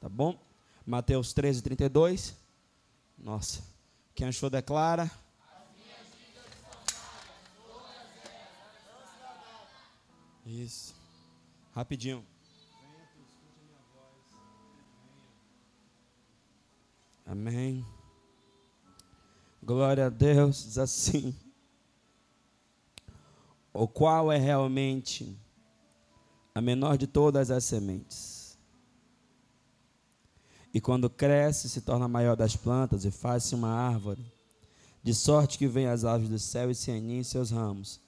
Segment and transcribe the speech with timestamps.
[0.00, 0.38] Tá bom?
[0.86, 2.36] Mateus 13, 32.
[3.18, 3.62] Nossa.
[4.14, 5.10] Quem achou, declara.
[10.46, 10.94] Isso.
[11.72, 12.24] Rapidinho.
[17.26, 17.84] Amém.
[19.62, 20.64] Glória a Deus.
[20.64, 21.34] Diz assim.
[23.72, 25.36] O qual é realmente
[26.54, 28.33] a menor de todas as sementes.
[30.74, 34.26] E quando cresce, se torna maior das plantas e faz-se uma árvore,
[35.04, 38.00] de sorte que vem as aves do céu e se aninham em seus ramos.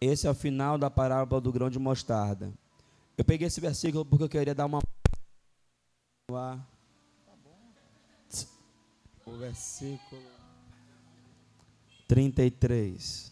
[0.00, 2.50] Esse é o final da parábola do grão de mostarda.
[3.18, 4.80] Eu peguei esse versículo porque eu queria dar uma.
[9.26, 10.22] O versículo
[12.08, 13.30] 33.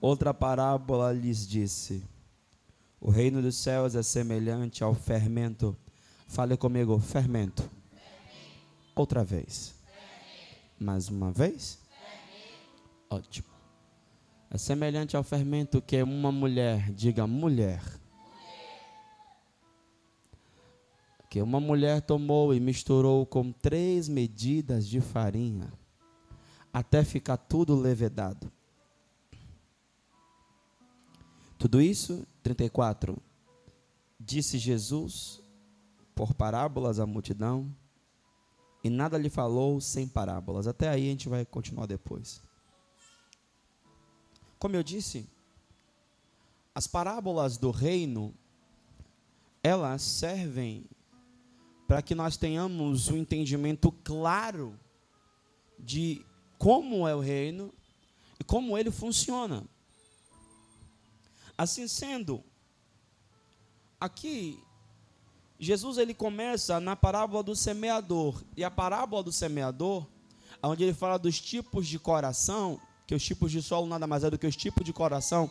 [0.00, 2.02] Outra parábola lhes disse:
[2.98, 5.76] O reino dos céus é semelhante ao fermento.
[6.28, 7.68] Fale comigo, fermento.
[8.94, 9.74] Outra vez.
[10.78, 11.80] Mais uma vez?
[13.10, 13.48] Ótimo.
[14.50, 17.82] É semelhante ao fermento que uma mulher, diga mulher,
[21.28, 25.72] que uma mulher tomou e misturou com três medidas de farinha,
[26.72, 28.52] até ficar tudo levedado.
[31.58, 33.20] Tudo isso, 34,
[34.20, 35.42] disse Jesus
[36.18, 37.72] por parábolas à multidão,
[38.82, 40.66] e nada lhe falou sem parábolas.
[40.66, 42.42] Até aí a gente vai continuar depois.
[44.58, 45.30] Como eu disse,
[46.74, 48.34] as parábolas do reino,
[49.62, 50.86] elas servem
[51.86, 54.76] para que nós tenhamos um entendimento claro
[55.78, 56.26] de
[56.58, 57.72] como é o reino
[58.40, 59.64] e como ele funciona.
[61.56, 62.42] Assim sendo,
[64.00, 64.60] aqui
[65.58, 70.06] Jesus ele começa na parábola do semeador, e a parábola do semeador,
[70.62, 74.30] onde ele fala dos tipos de coração, que os tipos de solo nada mais é
[74.30, 75.50] do que os tipos de coração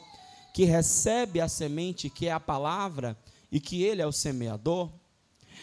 [0.54, 3.18] que recebe a semente, que é a palavra,
[3.52, 4.90] e que ele é o semeador,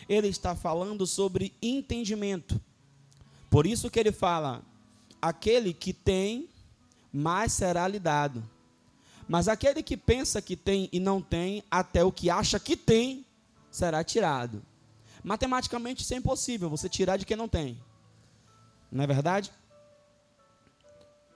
[0.09, 2.61] ele está falando sobre entendimento.
[3.51, 4.63] Por isso que ele fala:
[5.21, 6.49] aquele que tem,
[7.13, 8.49] mais será lhe dado.
[9.27, 13.25] Mas aquele que pensa que tem e não tem, até o que acha que tem,
[13.75, 14.63] será tirado.
[15.23, 17.81] Matematicamente isso é impossível, você tirar de quem não tem.
[18.91, 19.51] Não é verdade?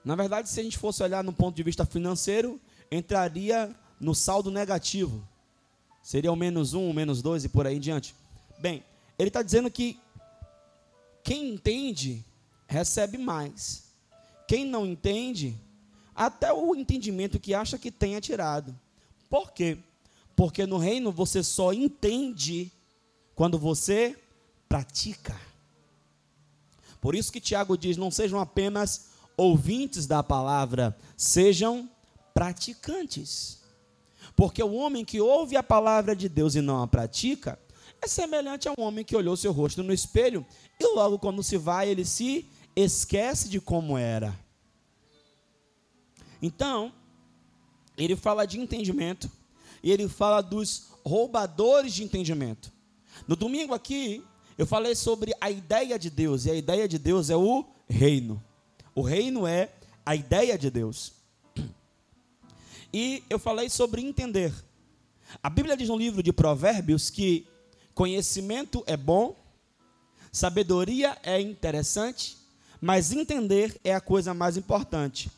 [0.05, 4.49] Na verdade, se a gente fosse olhar no ponto de vista financeiro, entraria no saldo
[4.49, 5.27] negativo.
[6.01, 8.15] Seria o menos um, o menos dois e por aí em diante.
[8.59, 8.85] Bem,
[9.17, 9.99] ele está dizendo que
[11.21, 12.23] quem entende
[12.67, 13.91] recebe mais.
[14.47, 15.57] Quem não entende,
[16.15, 18.73] até o entendimento que acha que tem é tirado.
[19.29, 19.77] Por quê?
[20.39, 22.71] Porque no reino você só entende
[23.35, 24.17] quando você
[24.69, 25.35] pratica.
[27.01, 31.91] Por isso que Tiago diz: não sejam apenas ouvintes da palavra, sejam
[32.33, 33.59] praticantes.
[34.33, 37.59] Porque o homem que ouve a palavra de Deus e não a pratica,
[38.01, 40.45] é semelhante a um homem que olhou seu rosto no espelho
[40.79, 42.47] e logo quando se vai, ele se
[42.77, 44.33] esquece de como era.
[46.41, 46.93] Então,
[47.97, 49.29] ele fala de entendimento
[49.83, 52.71] e ele fala dos roubadores de entendimento.
[53.27, 54.23] No domingo aqui,
[54.57, 58.43] eu falei sobre a ideia de Deus, e a ideia de Deus é o reino.
[58.93, 59.69] O reino é
[60.05, 61.13] a ideia de Deus.
[62.91, 64.53] E eu falei sobre entender.
[65.43, 67.45] A Bíblia diz no livro de Provérbios que
[67.93, 69.35] conhecimento é bom,
[70.31, 72.37] sabedoria é interessante,
[72.81, 75.29] mas entender é a coisa mais importante.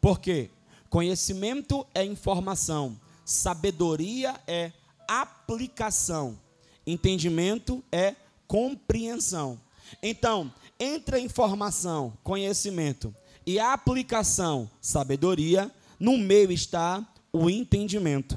[0.00, 0.50] Por quê?
[0.88, 2.98] Conhecimento é informação,
[3.30, 4.72] sabedoria é
[5.06, 6.36] aplicação,
[6.84, 8.16] entendimento é
[8.48, 9.60] compreensão.
[10.02, 13.14] Então, entre a informação, conhecimento
[13.46, 18.36] e a aplicação, sabedoria, no meio está o entendimento.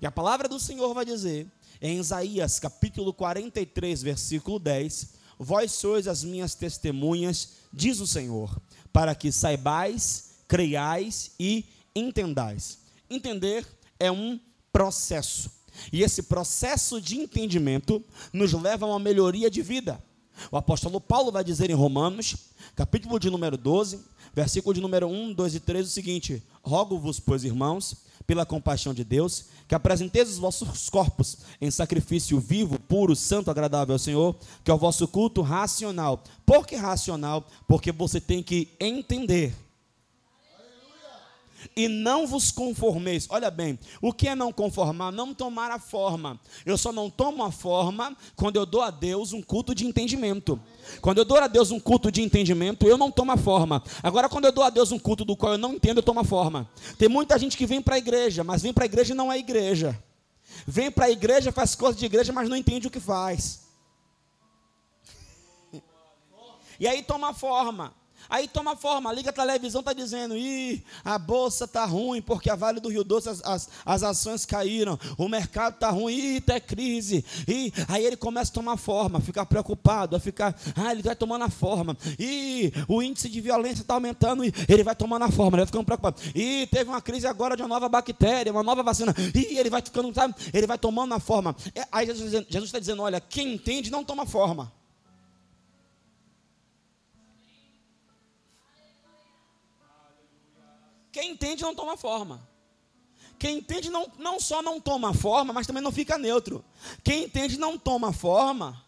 [0.00, 1.46] E a palavra do Senhor vai dizer,
[1.80, 8.58] em Isaías capítulo 43, versículo 10: Vós sois as minhas testemunhas, diz o Senhor,
[8.90, 12.78] para que saibais, creiais e entendais.
[13.10, 13.66] Entender
[14.00, 14.40] é um
[14.72, 15.50] processo.
[15.92, 18.02] E esse processo de entendimento
[18.32, 20.02] nos leva a uma melhoria de vida.
[20.50, 22.34] O apóstolo Paulo vai dizer em Romanos,
[22.74, 24.00] capítulo de número 12,
[24.34, 29.04] versículo de número 1, 2 e 3, o seguinte: Rogo-vos, pois, irmãos, pela compaixão de
[29.04, 34.70] Deus, que apresenteis os vossos corpos em sacrifício vivo, puro, santo, agradável ao Senhor, que
[34.70, 36.22] é o vosso culto racional.
[36.46, 37.46] Por que racional?
[37.66, 39.54] Porque você tem que entender.
[41.76, 43.26] E não vos conformeis.
[43.30, 45.10] Olha bem, o que é não conformar?
[45.10, 46.40] Não tomar a forma.
[46.64, 50.60] Eu só não tomo a forma quando eu dou a Deus um culto de entendimento.
[51.00, 53.82] Quando eu dou a Deus um culto de entendimento, eu não tomo a forma.
[54.02, 56.20] Agora, quando eu dou a Deus um culto do qual eu não entendo, eu tomo
[56.20, 56.68] a forma.
[56.98, 59.32] Tem muita gente que vem para a igreja, mas vem para a igreja e não
[59.32, 59.98] é igreja.
[60.66, 63.60] Vem para a igreja, faz coisas de igreja, mas não entende o que faz.
[66.80, 67.94] E aí toma forma.
[68.30, 72.54] Aí toma forma, liga a televisão, está dizendo, ih, a bolsa está ruim, porque a
[72.54, 76.60] Vale do Rio Doce as, as, as ações caíram, o mercado está ruim, ih, está
[76.60, 77.24] crise.
[77.48, 81.42] E aí ele começa a tomar forma, ficar preocupado, a ficar, ah, ele vai tomando
[81.42, 81.96] a forma.
[82.18, 85.66] E o índice de violência está aumentando, e ele vai tomando a forma, ele vai
[85.66, 86.20] ficando preocupado.
[86.32, 89.82] E teve uma crise agora de uma nova bactéria, uma nova vacina, e ele vai
[89.82, 91.56] ficando, sabe, ele vai tomando a forma.
[91.74, 94.79] É, aí Jesus está dizendo, olha, quem entende não toma forma.
[101.12, 102.48] Quem entende não toma forma.
[103.38, 106.62] Quem entende não, não só não toma forma, mas também não fica neutro.
[107.02, 108.84] Quem entende não toma forma.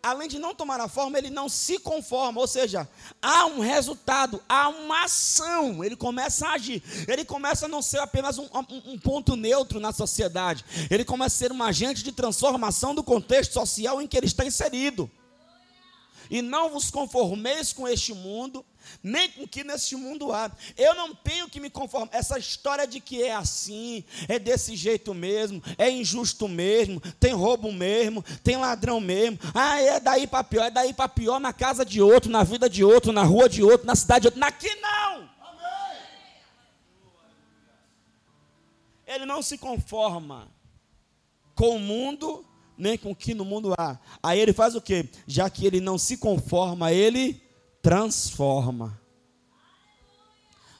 [0.00, 2.88] Além de não tomar a forma, ele não se conforma, ou seja,
[3.20, 8.00] há um resultado, há uma ação, ele começa a agir, ele começa a não ser
[8.00, 12.10] apenas um, um, um ponto neutro na sociedade, ele começa a ser um agente de
[12.10, 15.08] transformação do contexto social em que ele está inserido.
[16.28, 18.64] E não vos conformeis com este mundo,
[19.02, 20.50] nem com o que neste mundo há.
[20.76, 22.08] Eu não tenho que me conformar.
[22.12, 27.72] Essa história de que é assim, é desse jeito mesmo, é injusto mesmo, tem roubo
[27.72, 29.38] mesmo, tem ladrão mesmo.
[29.54, 32.68] Ah, é daí para pior, é daí para pior na casa de outro, na vida
[32.68, 34.40] de outro, na rua de outro, na cidade de outro.
[34.40, 35.30] Naqui não!
[39.06, 40.48] Ele não se conforma
[41.54, 42.44] com o mundo,
[42.78, 43.98] nem com o que no mundo há.
[44.22, 45.08] Aí ele faz o quê?
[45.26, 47.41] Já que ele não se conforma, ele
[47.82, 48.98] transforma.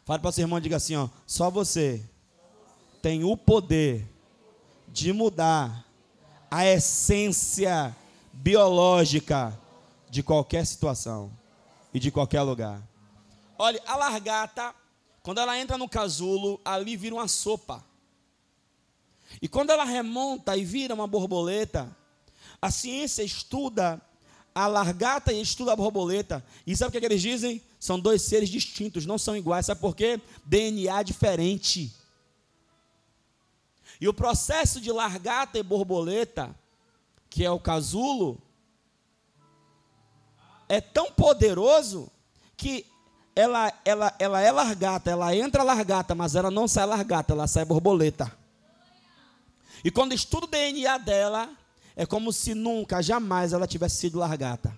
[0.04, 2.02] Fale para o seu irmão e diga assim: ó, só você
[3.02, 4.08] tem o poder
[4.88, 5.84] de mudar
[6.50, 7.94] a essência
[8.32, 9.58] biológica
[10.08, 11.32] de qualquer situação
[11.92, 12.80] e de qualquer lugar.
[13.58, 14.74] Olha, a largata,
[15.22, 17.84] quando ela entra no casulo, ali vira uma sopa.
[19.40, 21.94] E quando ela remonta e vira uma borboleta,
[22.60, 24.00] a ciência estuda
[24.54, 26.44] a largata e estuda a borboleta.
[26.66, 27.62] E sabe o que, é que, eles dizem?
[27.80, 29.66] São dois seres distintos, não são iguais.
[29.66, 30.20] Sabe por quê?
[30.44, 31.92] DNA diferente.
[34.00, 36.54] E o processo de largata e borboleta,
[37.30, 38.40] que é o casulo,
[40.68, 42.10] é tão poderoso
[42.56, 42.86] que
[43.34, 47.64] ela, ela, ela é largata, ela entra largata, mas ela não sai largata, ela sai
[47.64, 48.30] borboleta.
[49.84, 51.50] E quando estuda o DNA dela,
[51.96, 54.76] é como se nunca, jamais ela tivesse sido largata.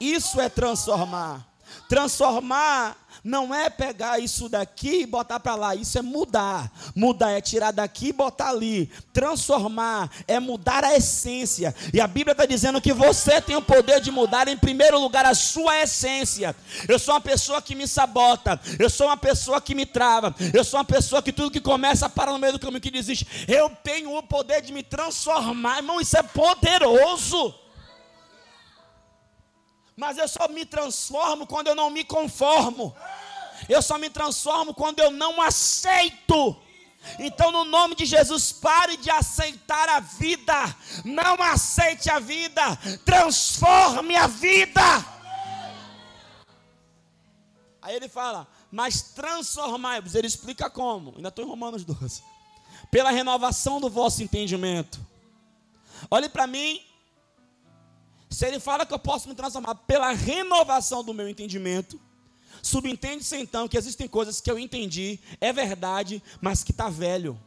[0.00, 1.53] Isso é transformar.
[1.88, 6.70] Transformar não é pegar isso daqui e botar para lá, isso é mudar.
[6.94, 8.90] Mudar é tirar daqui e botar ali.
[9.12, 11.74] Transformar é mudar a essência.
[11.92, 15.24] E a Bíblia está dizendo que você tem o poder de mudar, em primeiro lugar,
[15.24, 16.54] a sua essência.
[16.86, 20.62] Eu sou uma pessoa que me sabota, eu sou uma pessoa que me trava, eu
[20.62, 23.26] sou uma pessoa que tudo que começa para no meio do caminho que desiste.
[23.48, 27.63] Eu tenho o poder de me transformar, irmão, isso é poderoso.
[29.96, 32.94] Mas eu só me transformo quando eu não me conformo.
[33.68, 36.56] Eu só me transformo quando eu não aceito.
[37.18, 40.54] Então, no nome de Jesus, pare de aceitar a vida.
[41.04, 42.62] Não aceite a vida.
[43.04, 44.80] Transforme a vida.
[47.80, 50.14] Aí ele fala, mas transformai-vos.
[50.14, 51.14] Ele explica como.
[51.16, 52.22] Ainda estou em Romanos 12.
[52.90, 54.98] Pela renovação do vosso entendimento.
[56.10, 56.80] Olhe para mim
[58.34, 62.00] se ele fala que eu posso me transformar pela renovação do meu entendimento,
[62.60, 67.40] subentende-se então que existem coisas que eu entendi, é verdade, mas que está velho.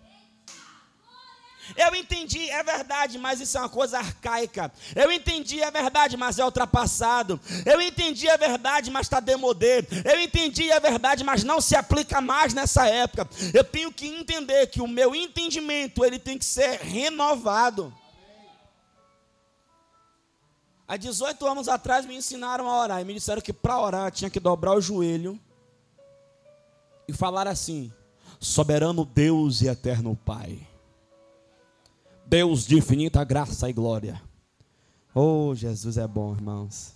[1.76, 4.72] Eu entendi, é verdade, mas isso é uma coisa arcaica.
[4.96, 7.38] Eu entendi, é verdade, mas é ultrapassado.
[7.66, 9.86] Eu entendi, é verdade, mas está demodê.
[10.06, 13.28] Eu entendi, é verdade, mas não se aplica mais nessa época.
[13.54, 17.94] Eu tenho que entender que o meu entendimento ele tem que ser renovado.
[20.88, 24.30] Há 18 anos atrás me ensinaram a orar e me disseram que para orar tinha
[24.30, 25.38] que dobrar o joelho
[27.08, 27.92] e falar assim:
[28.40, 30.66] Soberano Deus e eterno Pai,
[32.26, 34.22] Deus de infinita graça e glória.
[35.14, 36.96] Oh, Jesus é bom, irmãos.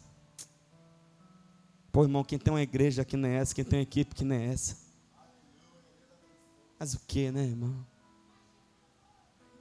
[1.92, 4.44] Pô, irmão, quem tem uma igreja que nem essa, quem tem uma equipe que nem
[4.44, 4.78] essa.
[6.80, 7.86] Mas o que, né, irmão?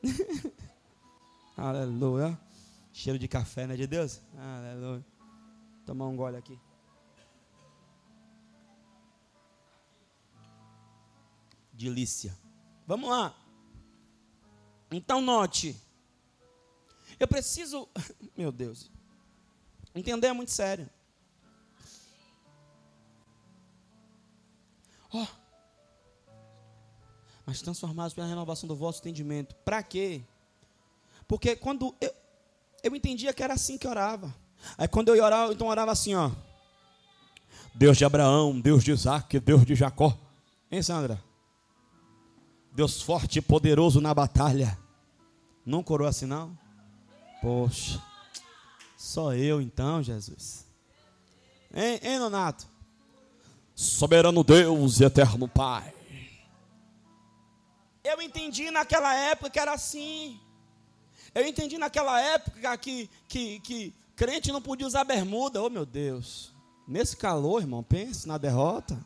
[1.57, 2.39] Aleluia.
[3.01, 4.21] Cheiro de café, né, de Deus?
[4.37, 5.03] Aleluia.
[5.87, 6.61] Tomar um gole aqui.
[11.73, 12.37] de Lícia.
[12.87, 13.35] Vamos lá.
[14.91, 15.75] Então note.
[17.19, 17.89] Eu preciso,
[18.37, 18.91] meu Deus,
[19.95, 20.87] entender é muito sério.
[25.11, 25.23] Ó.
[25.23, 25.27] Oh,
[27.47, 29.55] mas transformados pela renovação do vosso entendimento.
[29.65, 30.23] Para quê?
[31.27, 32.20] Porque quando eu,
[32.83, 34.35] eu entendia que era assim que orava.
[34.77, 36.31] Aí quando eu orar, então orava assim, ó.
[37.75, 40.17] Deus de Abraão, Deus de Isaac, Deus de Jacó.
[40.71, 41.23] Hein, Sandra?
[42.73, 44.79] Deus forte e poderoso na batalha.
[45.65, 46.57] Não corou assim, não?
[47.41, 48.03] Poxa,
[48.97, 50.67] só eu então, Jesus.
[51.73, 52.67] Hein, hein Nonato?
[53.75, 55.95] Soberano Deus e eterno Pai.
[58.05, 60.41] Eu entendi naquela época que era assim.
[61.35, 65.63] Eu entendi naquela época que, que, que crente não podia usar bermuda.
[65.63, 66.53] Oh, meu Deus.
[66.87, 68.99] Nesse calor, irmão, pense na derrota.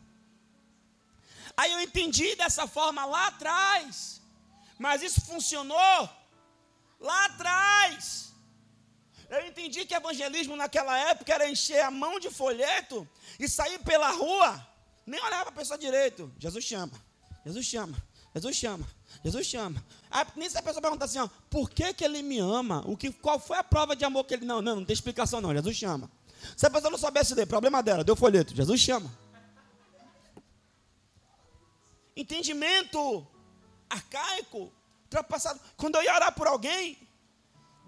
[1.56, 4.22] Aí eu entendi dessa forma lá atrás.
[4.78, 6.08] Mas isso funcionou
[6.98, 8.32] lá atrás.
[9.28, 14.10] Eu entendi que evangelismo naquela época era encher a mão de folheto e sair pela
[14.10, 14.66] rua,
[15.06, 16.32] nem olhar para a pessoa direito.
[16.38, 16.92] Jesus chama,
[17.44, 17.96] Jesus chama,
[18.34, 18.84] Jesus chama,
[19.24, 19.84] Jesus chama.
[20.10, 22.82] Aí, nisso a pessoa pergunta assim: ó, por que, que ele me ama?
[22.84, 24.44] O que, qual foi a prova de amor que ele.
[24.44, 25.54] Não, não, não tem explicação não.
[25.54, 26.10] Jesus chama.
[26.56, 28.54] Se a pessoa não soubesse ler, problema dela, deu folheto.
[28.54, 29.10] Jesus chama.
[32.16, 33.26] Entendimento
[33.88, 34.72] arcaico,
[35.04, 35.60] ultrapassado.
[35.76, 36.98] Quando eu ia orar por alguém,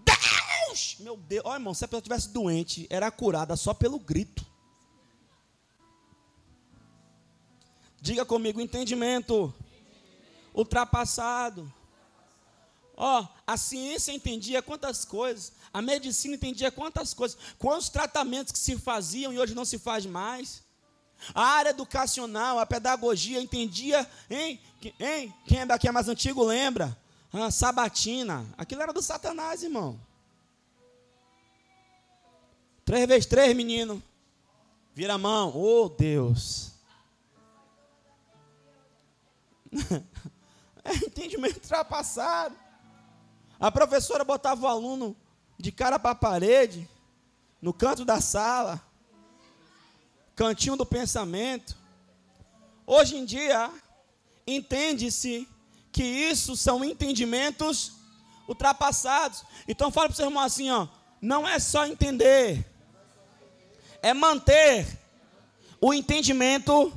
[0.05, 0.97] Deus!
[1.01, 4.47] Meu Deus, ó irmão, se a pessoa estivesse doente, era curada só pelo grito.
[8.01, 9.53] Diga comigo, entendimento
[10.57, 11.73] ultrapassado.
[12.97, 18.79] Ó, a ciência entendia quantas coisas, a medicina entendia quantas coisas, quantos tratamentos que se
[18.79, 20.65] faziam e hoje não se faz mais.
[21.35, 24.59] A área educacional, a pedagogia entendia, hein?
[24.99, 25.35] hein?
[25.47, 26.97] Quem é daqui é mais antigo lembra?
[27.33, 28.47] Ah, sabatina.
[28.57, 30.01] Aquilo era do Satanás, irmão.
[32.85, 34.03] Três vezes três, menino.
[34.95, 35.53] Vira a mão.
[35.55, 36.73] Oh, Deus.
[40.89, 42.57] é entendimento ultrapassado.
[43.59, 45.17] A professora botava o aluno
[45.59, 46.89] de cara para a parede,
[47.61, 48.81] no canto da sala,
[50.35, 51.77] cantinho do pensamento.
[52.87, 53.71] Hoje em dia,
[54.47, 55.49] entende-se
[55.91, 57.93] que isso são entendimentos
[58.47, 59.45] ultrapassados.
[59.67, 60.87] Então fala para o seu irmão assim, ó,
[61.21, 62.65] não é só entender,
[64.03, 64.87] é manter
[65.81, 66.93] o entendimento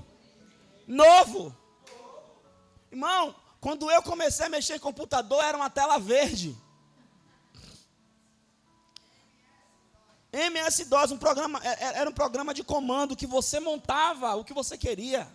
[0.85, 1.55] novo.
[2.91, 6.55] Irmão, quando eu comecei a mexer em computador, era uma tela verde.
[10.31, 14.53] MS-DOS, um programa, é, é, era um programa de comando que você montava o que
[14.53, 15.27] você queria.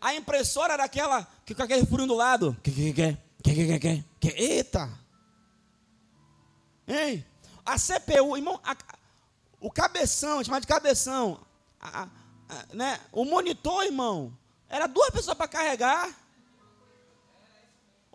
[0.00, 2.56] A impressora era aquela que com aquele furinho do lado.
[4.22, 4.90] Eita!
[7.64, 8.76] A CPU, irmão, a,
[9.60, 11.40] o cabeção, chamado de cabeção,
[11.80, 12.08] a, a,
[12.72, 13.00] né?
[13.10, 14.36] o monitor, irmão,
[14.68, 16.25] era duas pessoas para carregar.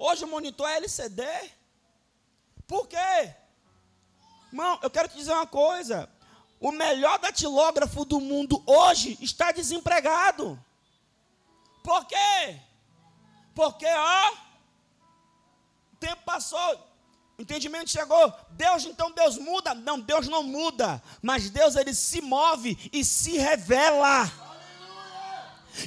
[0.03, 1.23] Hoje o monitor é LCD.
[2.65, 3.35] Por quê?
[4.47, 6.09] Irmão, eu quero te dizer uma coisa.
[6.59, 10.59] O melhor datilógrafo do mundo hoje está desempregado.
[11.83, 12.59] Por quê?
[13.53, 14.31] Porque, ó,
[15.93, 16.73] o tempo passou,
[17.37, 18.33] o entendimento chegou.
[18.49, 19.75] Deus, então Deus muda?
[19.75, 20.99] Não, Deus não muda.
[21.21, 24.50] Mas Deus, ele se move e se revela.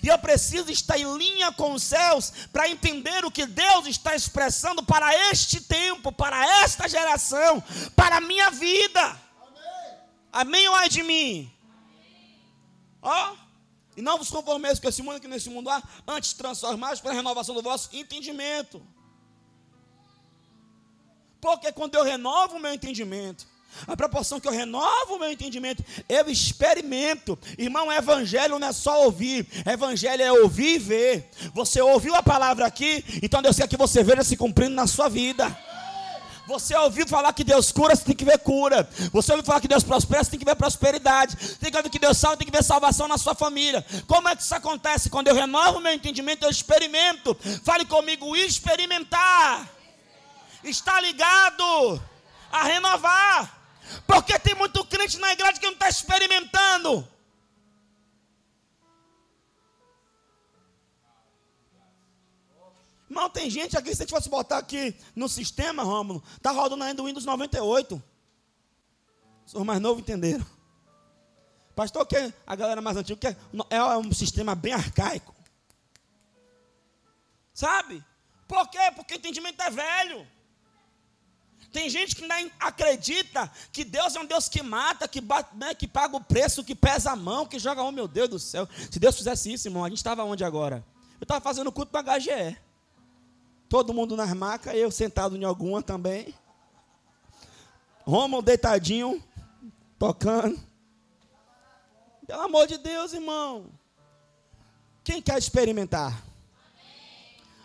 [0.03, 4.15] E eu preciso estar em linha com os céus para entender o que Deus está
[4.15, 7.63] expressando para este tempo, para esta geração,
[7.95, 9.01] para a minha vida.
[9.01, 11.53] Amém, Amém ou é de mim?
[13.03, 13.37] Ó, oh,
[13.97, 17.55] e não vos conformeis com esse mundo que nesse mundo há, antes transformados pela renovação
[17.55, 18.85] do vosso entendimento.
[21.41, 23.47] Porque quando eu renovo o meu entendimento,
[23.87, 27.39] a proporção que eu renovo o meu entendimento, eu experimento.
[27.59, 31.31] Irmão, evangelho não é só ouvir, evangelho é ouvir e ver.
[31.53, 35.09] Você ouviu a palavra aqui, então Deus quer que você veja se cumprindo na sua
[35.09, 35.57] vida.
[36.47, 38.89] Você ouviu falar que Deus cura, você tem que ver cura.
[39.13, 41.37] Você ouviu falar que Deus prospera, você tem que ver prosperidade.
[41.57, 43.85] Tem que ver que Deus salva, tem que ver salvação na sua família.
[44.07, 45.09] Como é que isso acontece?
[45.09, 47.35] Quando eu renovo o meu entendimento, eu experimento.
[47.65, 49.67] Fale comigo, experimentar.
[50.63, 52.01] Está ligado
[52.53, 53.64] a renovar.
[54.07, 57.09] Porque tem muito crente na igreja que não está experimentando.
[63.09, 66.83] Irmão, tem gente aqui, se a gente fosse botar aqui no sistema, Rômulo, está rodando
[66.83, 68.03] ainda o Windows 98.
[69.47, 70.45] Os mais novos entenderam.
[71.77, 75.35] Pastor, que a galera mais antiga, que é, é um sistema bem arcaico.
[77.53, 78.05] Sabe?
[78.49, 78.91] Por quê?
[78.97, 80.27] Porque o entendimento é velho.
[81.75, 85.75] Tem gente que ainda acredita que Deus é um Deus que mata, que, bate, né,
[85.75, 88.69] que paga o preço, que pesa a mão, que joga, oh meu Deus do céu.
[88.89, 90.85] Se Deus fizesse isso, irmão, a gente estava onde agora?
[91.21, 92.57] Eu estava fazendo culto no HGE.
[93.69, 96.33] Todo mundo nas macas, eu sentado em alguma também.
[98.07, 99.21] Romulo deitadinho,
[99.99, 100.57] tocando.
[102.25, 103.67] Pelo amor de Deus, irmão.
[105.03, 106.23] Quem quer experimentar?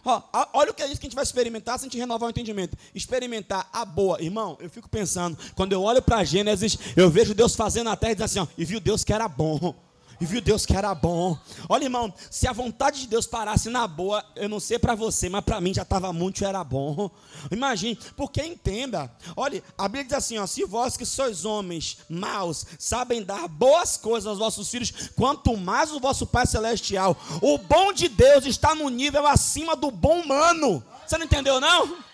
[0.05, 0.21] Ó,
[0.53, 2.29] olha o que é isso que a gente vai experimentar se a gente renovar o
[2.29, 2.77] entendimento.
[2.93, 4.21] Experimentar a boa.
[4.21, 8.11] Irmão, eu fico pensando, quando eu olho para Gênesis, eu vejo Deus fazendo a terra
[8.13, 9.75] e dizendo assim, ó, e viu Deus que era bom
[10.19, 11.37] e viu Deus que era bom.
[11.67, 15.29] Olha, irmão, se a vontade de Deus parasse na boa, eu não sei para você,
[15.29, 17.09] mas para mim já estava muito, era bom.
[17.51, 19.11] Imagine, porque entenda.
[19.35, 23.97] Olha, a Bíblia diz assim: ó, se vós que sois homens maus, sabem dar boas
[23.97, 28.75] coisas aos vossos filhos, quanto mais o vosso Pai Celestial, o bom de Deus está
[28.75, 30.83] no nível acima do bom humano.
[31.05, 32.08] Você não entendeu, não?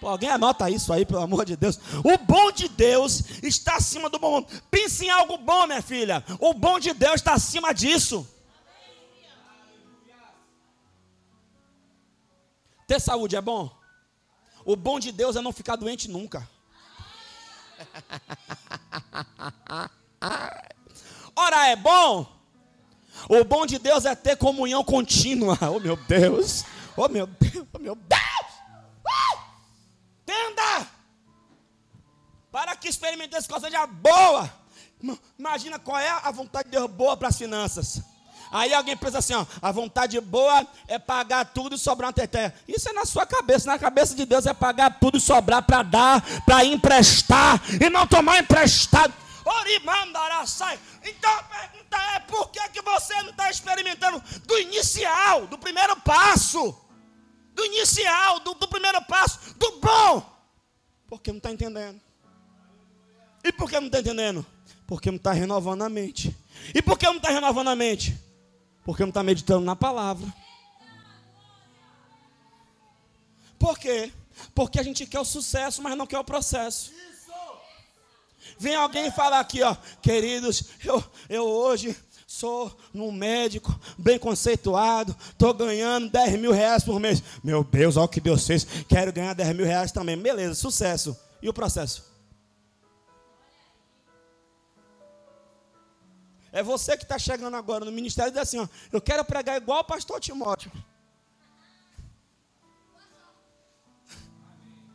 [0.00, 1.78] Pô, alguém anota isso aí, pelo amor de Deus.
[2.02, 4.42] O bom de Deus está acima do bom.
[4.70, 6.24] Pense em algo bom, minha filha.
[6.38, 8.26] O bom de Deus está acima disso.
[12.86, 13.70] Ter saúde é bom?
[14.64, 16.48] O bom de Deus é não ficar doente nunca.
[21.36, 22.26] Ora, é bom?
[23.28, 25.58] O bom de Deus é ter comunhão contínua.
[25.70, 26.64] Oh, meu Deus.
[26.96, 27.66] Oh, meu Deus.
[27.72, 28.29] Oh, meu Deus.
[30.30, 30.86] Entenda!
[32.52, 34.50] Para que experimentesse coisa de boa.
[35.38, 38.00] Imagina qual é a vontade de Deus boa para as finanças.
[38.52, 42.54] Aí alguém pensa assim, ó, a vontade boa é pagar tudo e sobrar uma teteia.
[42.66, 45.82] Isso é na sua cabeça, na cabeça de Deus é pagar tudo e sobrar para
[45.82, 49.14] dar, para emprestar e não tomar emprestado.
[51.04, 55.96] Então a pergunta é, por que, que você não está experimentando do inicial, do primeiro
[56.00, 56.76] passo?
[57.54, 60.40] Do inicial, do, do primeiro passo, do bom.
[61.06, 62.00] Porque não está entendendo.
[63.42, 64.44] E por que não está entendendo?
[64.86, 66.36] Porque não está renovando a mente.
[66.74, 68.16] E por que não está renovando a mente?
[68.84, 70.32] Porque não está meditando na palavra.
[73.58, 74.12] Por quê?
[74.54, 76.92] Porque a gente quer o sucesso, mas não quer o processo.
[78.58, 81.96] Vem alguém falar aqui, ó, queridos, eu, eu hoje
[82.30, 87.20] sou um médico bem conceituado, estou ganhando 10 mil reais por mês.
[87.42, 90.16] Meu Deus, olha o que Deus fez, quero ganhar 10 mil reais também.
[90.16, 91.18] Beleza, sucesso.
[91.42, 92.08] E o processo?
[96.52, 99.56] É você que está chegando agora no ministério e diz assim: ó, eu quero pregar
[99.56, 100.70] igual o pastor Timóteo.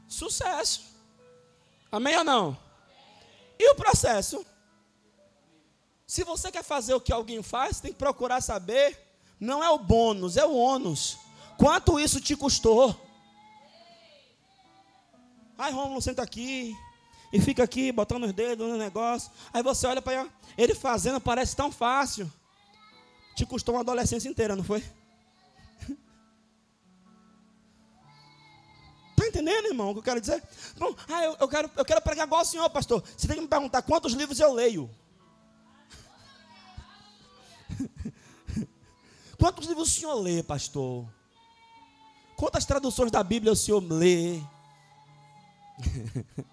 [0.07, 0.83] Sucesso.
[1.91, 2.57] Amém ou não?
[3.59, 4.45] E o processo?
[6.15, 8.97] Se você quer fazer o que alguém faz, tem que procurar saber.
[9.37, 11.17] Não é o bônus, é o ônus.
[11.57, 12.97] Quanto isso te custou?
[15.57, 16.73] Ai, Romulo, senta aqui.
[17.33, 19.29] E fica aqui botando os dedos no negócio.
[19.51, 20.25] Aí você olha para
[20.57, 22.31] ele fazendo, parece tão fácil.
[23.35, 24.85] Te custou uma adolescência inteira, não foi?
[29.11, 30.41] Está entendendo, irmão, o que eu quero dizer?
[30.77, 33.03] Bom, ah, eu, eu, quero, eu quero pregar igual o senhor, pastor.
[33.17, 34.89] Você tem que me perguntar quantos livros eu leio.
[39.37, 41.05] Quantos livros o senhor lê, pastor?
[42.35, 44.39] Quantas traduções da Bíblia o senhor lê?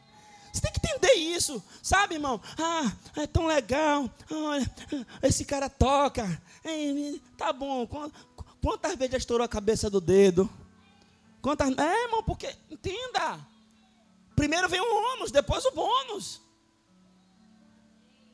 [0.53, 2.39] Você tem que entender isso, sabe, irmão?
[2.59, 4.11] Ah, é tão legal.
[4.31, 4.71] Olha,
[5.23, 6.43] esse cara toca.
[7.39, 7.89] Tá bom.
[8.61, 10.51] Quantas vezes já estourou a cabeça do dedo?
[11.41, 11.71] Quantas.
[11.79, 12.55] É, irmão, porque.
[12.71, 13.41] Entenda.
[14.37, 16.42] Primeiro vem o ônus, depois o bônus.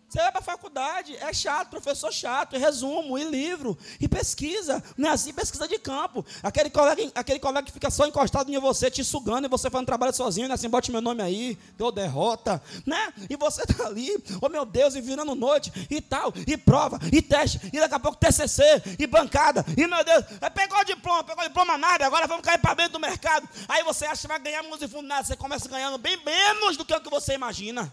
[0.08, 4.82] Você vai para a faculdade, é chato, professor chato, e resumo, e livro, e pesquisa,
[4.96, 6.24] não é assim, pesquisa de campo.
[6.42, 9.84] Aquele colega, aquele colega que fica só encostado em você, te sugando, e você fazendo
[9.84, 10.54] trabalho sozinho, né?
[10.54, 13.12] assim, bote meu nome aí, deu derrota, né?
[13.28, 17.20] E você está ali, oh meu Deus, e virando noite, e tal, e prova, e
[17.20, 18.62] teste, e daqui a pouco TCC,
[18.98, 22.42] e bancada, e meu Deus, é, pegou o diploma, pegou o diploma nada, agora vamos
[22.42, 23.46] cair para dentro do mercado.
[23.68, 26.78] Aí você acha que vai ganhar música e fundo nada, você começa ganhando bem menos
[26.78, 27.92] do que o que você imagina.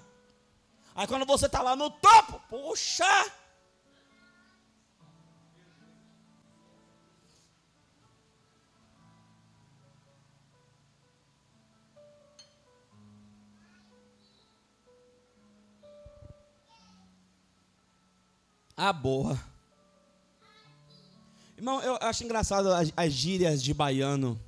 [0.95, 3.03] Aí quando você está lá no topo, puxa!
[18.77, 19.37] A boa.
[21.57, 24.39] Irmão, eu acho engraçado as, as gírias de baiano.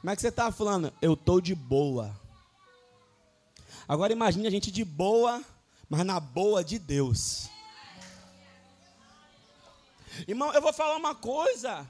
[0.00, 0.92] Como é que você está falando?
[1.00, 2.21] Eu tô de boa.
[3.88, 5.42] Agora imagine a gente de boa,
[5.88, 7.50] mas na boa de Deus.
[10.26, 11.86] Irmão, eu vou falar uma coisa.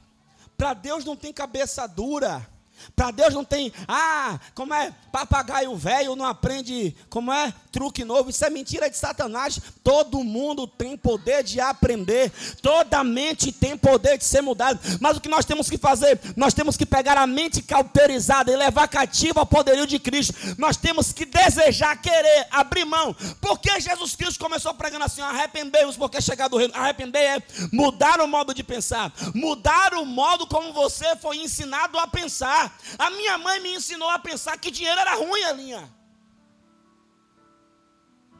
[0.56, 2.46] Para Deus não tem cabeça dura.
[2.94, 8.30] Para Deus não tem, ah, como é, papagaio velho não aprende, como é, truque novo,
[8.30, 9.60] isso é mentira de Satanás.
[9.82, 14.80] Todo mundo tem poder de aprender, toda mente tem poder de ser mudada.
[15.00, 16.20] Mas o que nós temos que fazer?
[16.36, 20.34] Nós temos que pegar a mente cauterizada e levar cativa ao poderio de Cristo.
[20.58, 23.14] Nós temos que desejar, querer, abrir mão.
[23.40, 26.74] Porque Jesus Cristo começou pregando assim: arrependei-vos, porque é chegado o reino.
[26.74, 27.42] Arrepender é
[27.72, 32.71] mudar o modo de pensar, mudar o modo como você foi ensinado a pensar.
[32.98, 35.92] A minha mãe me ensinou a pensar que dinheiro era ruim, Alinha.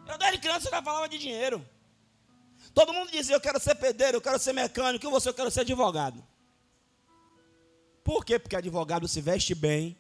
[0.06, 1.64] Eu desde criança já falava de dinheiro.
[2.74, 5.50] Todo mundo dizia, eu quero ser pedreiro, eu quero ser mecânico, e você, eu quero
[5.50, 6.22] ser advogado.
[8.02, 8.38] Por quê?
[8.38, 9.96] Porque advogado se veste bem,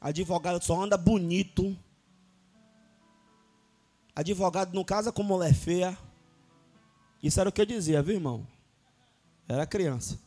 [0.00, 1.76] advogado só anda bonito,
[4.14, 5.98] advogado não casa com mulher feia.
[7.22, 8.46] Isso era o que eu dizia, viu, irmão?
[9.48, 10.18] Era criança.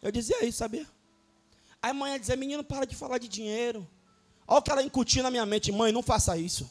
[0.00, 0.86] Eu dizia isso, sabia?
[1.82, 3.88] Aí mãe ia dizer, menino, para de falar de dinheiro.
[4.46, 6.70] Olha o que ela incutiu na minha mente, mãe, não faça isso.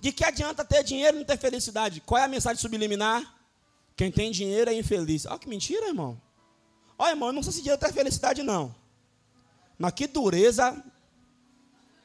[0.00, 2.00] De que adianta ter dinheiro e não ter felicidade?
[2.02, 3.34] Qual é a mensagem subliminar?
[3.96, 5.26] Quem tem dinheiro é infeliz.
[5.26, 6.20] Olha que mentira, irmão.
[6.98, 8.74] Olha, irmão, eu não sei se dinheiro tem felicidade, não.
[9.78, 10.84] Mas que dureza.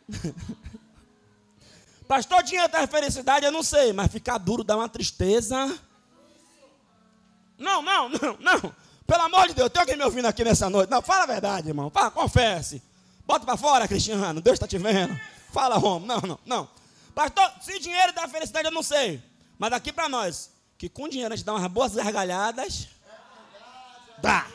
[2.08, 5.80] Pastor, dinheiro tem felicidade, eu não sei, mas ficar duro dá uma tristeza.
[7.58, 8.76] Não, não, não, não.
[9.06, 10.90] Pelo amor de Deus, tem alguém me ouvindo aqui nessa noite?
[10.90, 11.90] Não, fala a verdade, irmão.
[11.90, 12.82] Fala, confesse.
[13.26, 14.42] Bota para fora, Cristiano.
[14.42, 15.20] Deus está te vendo.
[15.52, 16.06] Fala, Romo.
[16.06, 16.70] Não, não, não.
[17.14, 19.22] Pastor, se dinheiro dá felicidade, eu não sei.
[19.58, 22.88] Mas daqui para nós, que com dinheiro a gente dá umas boas gargalhadas.
[24.22, 24.48] Dá.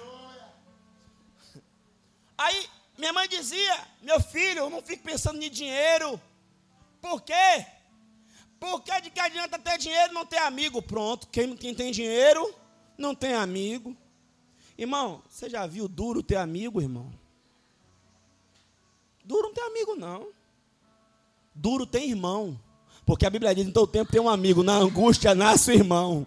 [2.36, 6.20] Aí, minha mãe dizia: Meu filho, não fique pensando em dinheiro.
[7.00, 7.66] Por quê?
[8.58, 10.82] Porque de que adianta ter dinheiro não ter amigo?
[10.82, 12.54] Pronto, quem, quem tem dinheiro
[12.96, 13.96] não tem amigo.
[14.78, 17.12] Irmão, você já viu duro ter amigo, irmão?
[19.24, 20.28] Duro não tem amigo, não.
[21.52, 22.58] Duro tem irmão.
[23.04, 24.62] Porque a Bíblia diz: em todo tempo tem um amigo.
[24.62, 26.24] Na angústia nasce o irmão.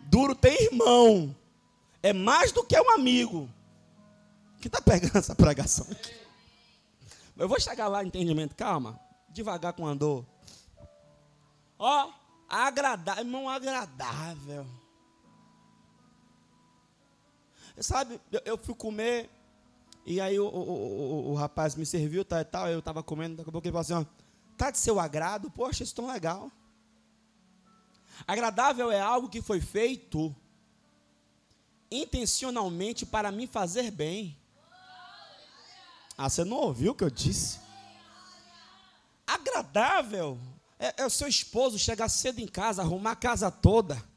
[0.00, 1.36] Duro tem irmão.
[2.02, 3.48] É mais do que um amigo.
[4.60, 6.14] Quem está pegando essa pregação aqui?
[7.36, 8.56] Eu vou chegar lá, entendimento.
[8.56, 8.98] Calma.
[9.28, 10.24] Devagar com andor.
[11.78, 12.10] Ó,
[12.48, 13.24] agradável.
[13.24, 14.66] Irmão, agradável.
[17.80, 19.30] Sabe, eu, eu fui comer,
[20.04, 23.36] e aí o, o, o, o, rapaz me serviu, tal e tal, eu estava comendo,
[23.36, 24.04] daqui a pouco ele falou assim, ó,
[24.56, 25.50] tá de seu agrado?
[25.50, 26.52] Poxa, isso é tão legal.
[28.26, 30.36] Agradável é algo que foi feito
[31.90, 34.36] intencionalmente para me fazer bem.
[36.18, 37.58] Ah, você não ouviu o que eu disse?
[39.26, 40.38] Agradável
[40.78, 44.09] é, é o seu esposo chegar cedo em casa, arrumar a casa toda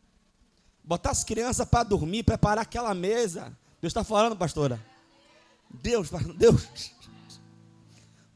[0.83, 3.55] botar as crianças para dormir, preparar aquela mesa.
[3.81, 4.79] Deus está falando, pastora.
[5.69, 6.67] Deus, Deus,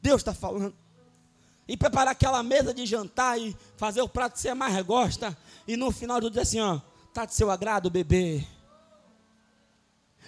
[0.02, 0.76] Deus está falando.
[1.68, 5.38] E preparar aquela mesa de jantar e fazer o prato que você mais gosta.
[5.68, 6.80] E no final do dia assim, ó,
[7.14, 8.46] tá de seu agrado, bebê.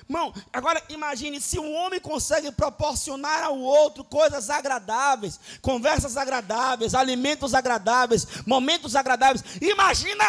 [0.08, 7.54] Irmão, agora imagine se um homem consegue proporcionar ao outro coisas agradáveis, conversas agradáveis, alimentos
[7.54, 9.44] agradáveis, momentos agradáveis.
[9.62, 10.24] Imagina.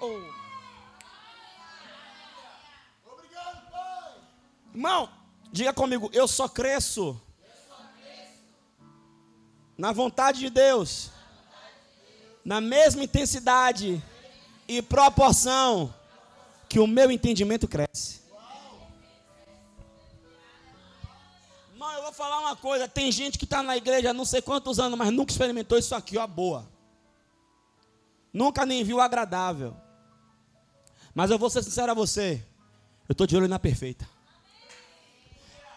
[0.00, 0.41] Oh.
[4.74, 5.08] Irmão,
[5.52, 7.20] diga comigo, eu só cresço.
[9.76, 11.10] Na vontade de Deus.
[12.44, 14.02] Na mesma intensidade
[14.66, 15.94] e proporção
[16.68, 18.22] que o meu entendimento cresce.
[21.72, 22.88] Irmão, eu vou falar uma coisa.
[22.88, 25.94] Tem gente que está na igreja há não sei quantos anos, mas nunca experimentou isso
[25.94, 26.66] aqui, ó, boa.
[28.32, 29.76] Nunca nem viu agradável.
[31.14, 32.42] Mas eu vou ser sincero a você.
[33.06, 34.11] Eu estou de olho na perfeita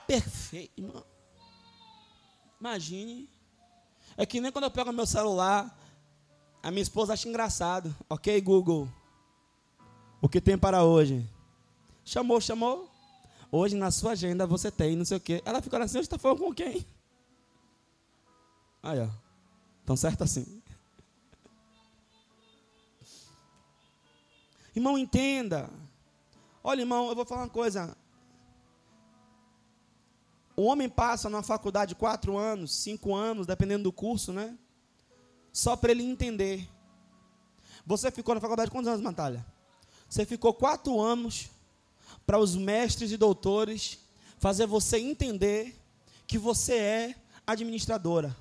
[0.07, 1.05] perfeito.
[2.59, 3.29] Imagine.
[4.17, 5.77] É que nem quando eu pego meu celular,
[6.63, 7.95] a minha esposa acha engraçado.
[8.09, 8.89] Ok, Google.
[10.21, 11.27] O que tem para hoje?
[12.03, 12.89] Chamou, chamou.
[13.51, 15.41] Hoje na sua agenda você tem, não sei o quê.
[15.45, 16.85] Ela ficou assim, hoje está falando com quem?
[18.81, 19.09] Aí, ó.
[19.85, 20.61] Tão certo assim.
[24.75, 25.69] Irmão, entenda.
[26.63, 27.95] Olha, irmão, eu vou falar uma coisa.
[30.55, 34.57] O homem passa na faculdade quatro anos, cinco anos, dependendo do curso, né?
[35.51, 36.67] Só para ele entender.
[37.85, 39.45] Você ficou na faculdade quantos anos, Natália?
[40.07, 41.49] Você ficou quatro anos
[42.25, 43.99] para os mestres e doutores
[44.39, 45.75] fazer você entender
[46.25, 47.15] que você é
[47.45, 48.35] administradora.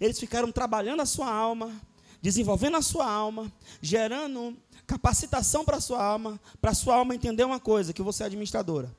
[0.00, 1.80] Eles ficaram trabalhando a sua alma,
[2.20, 3.50] desenvolvendo a sua alma,
[3.80, 8.24] gerando capacitação para a sua alma, para a sua alma entender uma coisa, que você
[8.24, 8.94] é administradora.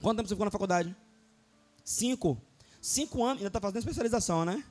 [0.00, 0.96] Quanto tempo você ficou na faculdade?
[1.84, 2.40] Cinco.
[2.80, 4.62] Cinco anos, ainda está fazendo especialização, né?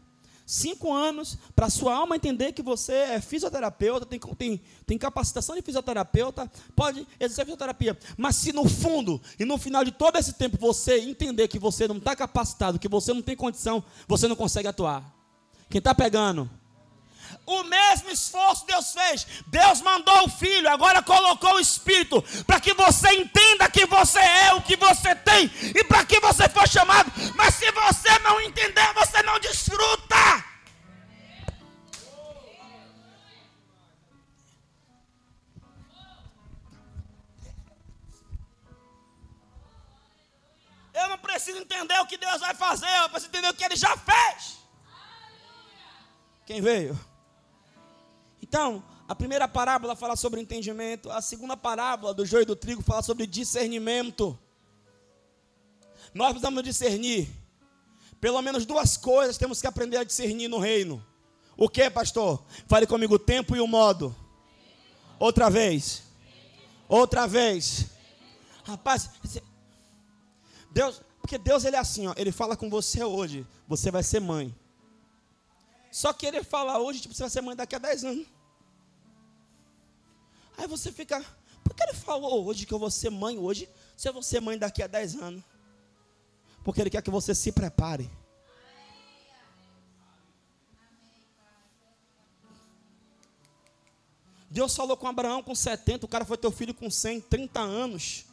[0.46, 5.62] Cinco anos para sua alma entender que você é fisioterapeuta, tem, tem, tem capacitação de
[5.62, 7.98] fisioterapeuta, pode exercer fisioterapia.
[8.18, 11.88] Mas se no fundo e no final de todo esse tempo você entender que você
[11.88, 15.16] não está capacitado, que você não tem condição, você não consegue atuar.
[15.70, 16.50] Quem está pegando?
[17.52, 19.28] O mesmo esforço Deus fez.
[19.48, 24.54] Deus mandou o Filho, agora colocou o Espírito, para que você entenda que você é
[24.54, 27.12] o que você tem e para que você foi chamado.
[27.36, 30.46] Mas se você não entender, você não desfruta.
[40.94, 43.76] Eu não preciso entender o que Deus vai fazer, eu preciso entender o que Ele
[43.76, 44.58] já fez.
[46.46, 47.11] Quem veio?
[48.52, 52.84] Então, a primeira parábola fala sobre entendimento, a segunda parábola do joio e do trigo
[52.84, 54.38] fala sobre discernimento.
[56.14, 57.30] Nós precisamos discernir.
[58.20, 61.02] Pelo menos duas coisas temos que aprender a discernir no reino.
[61.56, 62.44] O que, pastor?
[62.68, 64.14] Fale comigo o tempo e o modo.
[65.18, 66.04] Outra vez.
[66.90, 67.86] Outra vez.
[68.66, 69.12] Rapaz,
[70.72, 74.20] Deus, porque Deus ele é assim, ó, ele fala com você hoje, você vai ser
[74.20, 74.54] mãe.
[75.90, 78.41] Só que ele fala hoje, tipo, você vai ser mãe daqui a 10 anos.
[80.62, 81.26] Aí você fica,
[81.64, 84.40] por que ele falou hoje que eu vou ser mãe hoje, se eu vou ser
[84.40, 85.44] mãe daqui a 10 anos?
[86.64, 88.08] Porque ele quer que você se prepare.
[94.52, 98.26] Deus falou com Abraão com 70, o cara foi teu filho com 100, 30 anos.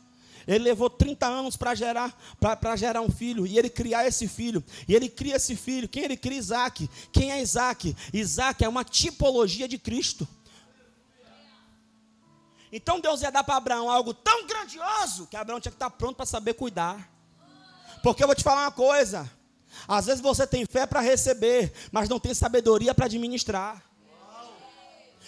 [0.47, 4.63] Ele levou 30 anos para gerar, para gerar um filho e ele criar esse filho.
[4.87, 5.89] E ele cria esse filho.
[5.89, 6.39] Quem ele cria?
[6.39, 6.91] Isaac.
[7.11, 7.97] Quem é Isaac?
[8.13, 10.29] Isaac é uma tipologia de Cristo.
[12.73, 16.17] Então Deus ia dar para Abraão algo tão grandioso que Abraão tinha que estar pronto
[16.17, 17.11] para saber cuidar.
[18.03, 19.31] Porque eu vou te falar uma coisa:
[19.87, 23.83] às vezes você tem fé para receber, mas não tem sabedoria para administrar.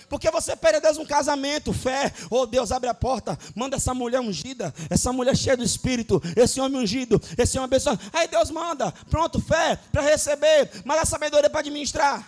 [0.08, 4.20] Porque você pede Deus um casamento, fé, oh Deus, abre a porta, manda essa mulher
[4.20, 8.00] ungida, essa mulher cheia do Espírito, esse homem ungido, esse homem abençoado.
[8.12, 12.26] Aí Deus manda, pronto, fé para receber, mas a sabedoria para administrar.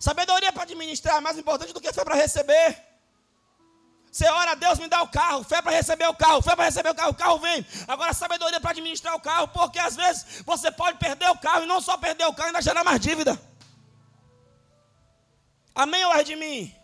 [0.00, 2.89] Sabedoria para administrar é mais importante do que fé para receber.
[4.10, 6.90] Você ora, Deus me dá o carro, fé para receber o carro, fé para receber
[6.90, 7.64] o carro, o carro vem.
[7.86, 11.66] Agora, sabedoria para administrar o carro, porque às vezes você pode perder o carro e
[11.66, 13.40] não só perder o carro, ainda gerar mais dívida.
[15.74, 16.74] Amém ou é de mim?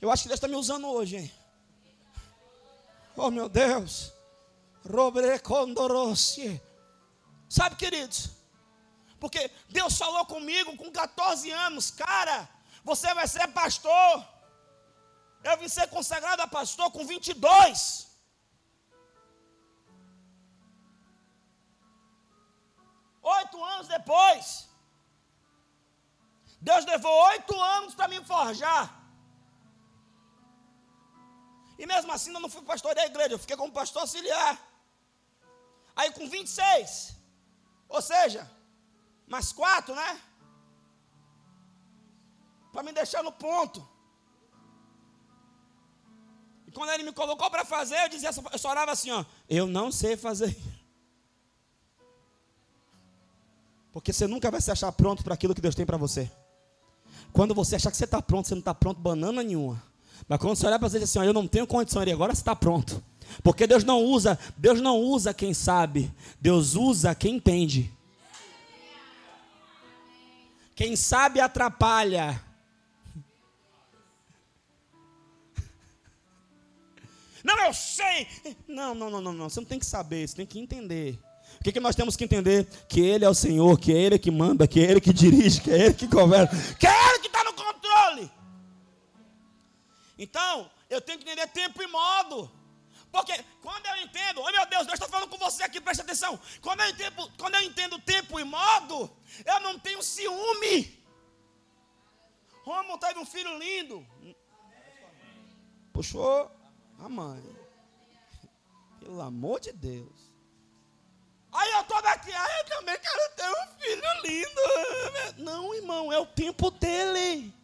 [0.00, 1.32] Eu acho que Deus está me usando hoje, hein?
[3.16, 4.12] Oh, meu Deus.
[7.48, 8.30] Sabe, queridos?
[9.20, 12.48] Porque Deus falou comigo com 14 anos, cara,
[12.82, 14.33] você vai ser pastor.
[15.48, 18.08] Eu vim ser consagrado a pastor com 22.
[23.38, 24.46] Oito anos depois.
[26.68, 28.84] Deus levou oito anos para me forjar.
[31.78, 34.52] E mesmo assim eu não fui pastor da igreja, eu fiquei como pastor auxiliar.
[35.96, 37.16] Aí com 26,
[37.88, 38.50] ou seja,
[39.26, 40.10] mais quatro, né?
[42.72, 43.93] Para me deixar no ponto
[46.74, 49.90] quando ele me colocou para fazer, eu dizia, eu só orava assim, ó, eu não
[49.90, 50.54] sei fazer.
[53.92, 56.30] Porque você nunca vai se achar pronto para aquilo que Deus tem para você.
[57.32, 59.80] Quando você achar que você está pronto, você não está pronto banana nenhuma.
[60.28, 62.34] Mas quando você olhar para você e assim, ó, eu não tenho condição, ali, agora
[62.34, 63.02] você está pronto.
[63.42, 67.92] Porque Deus não usa, Deus não usa quem sabe, Deus usa quem entende.
[70.74, 72.43] Quem sabe atrapalha,
[77.44, 78.26] Não, eu sei.
[78.66, 79.50] Não, não, não, não, não.
[79.50, 81.20] Você não tem que saber, você tem que entender.
[81.60, 82.66] O que, que nós temos que entender?
[82.88, 85.60] Que Ele é o Senhor, que é Ele que manda, que é Ele que dirige,
[85.60, 88.30] que é Ele que governa, que é Ele que está no controle.
[90.18, 92.50] Então, eu tenho que entender tempo e modo.
[93.12, 96.40] Porque quando eu entendo, oh meu Deus, Deus está falando com você aqui, preste atenção.
[96.60, 99.10] Quando eu, entendo, quando eu entendo tempo e modo,
[99.44, 101.04] eu não tenho ciúme.
[102.64, 104.04] Romo teve um filho lindo.
[105.92, 106.50] Puxou
[106.98, 107.42] a mãe.
[109.00, 110.34] Pelo amor de Deus.
[111.52, 115.42] Aí eu tô daqui, aí eu também quero ter um filho lindo.
[115.44, 117.54] Não, irmão, é o tempo dele.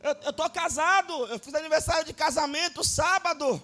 [0.00, 3.60] Eu, eu tô casado, eu fiz aniversário de casamento sábado.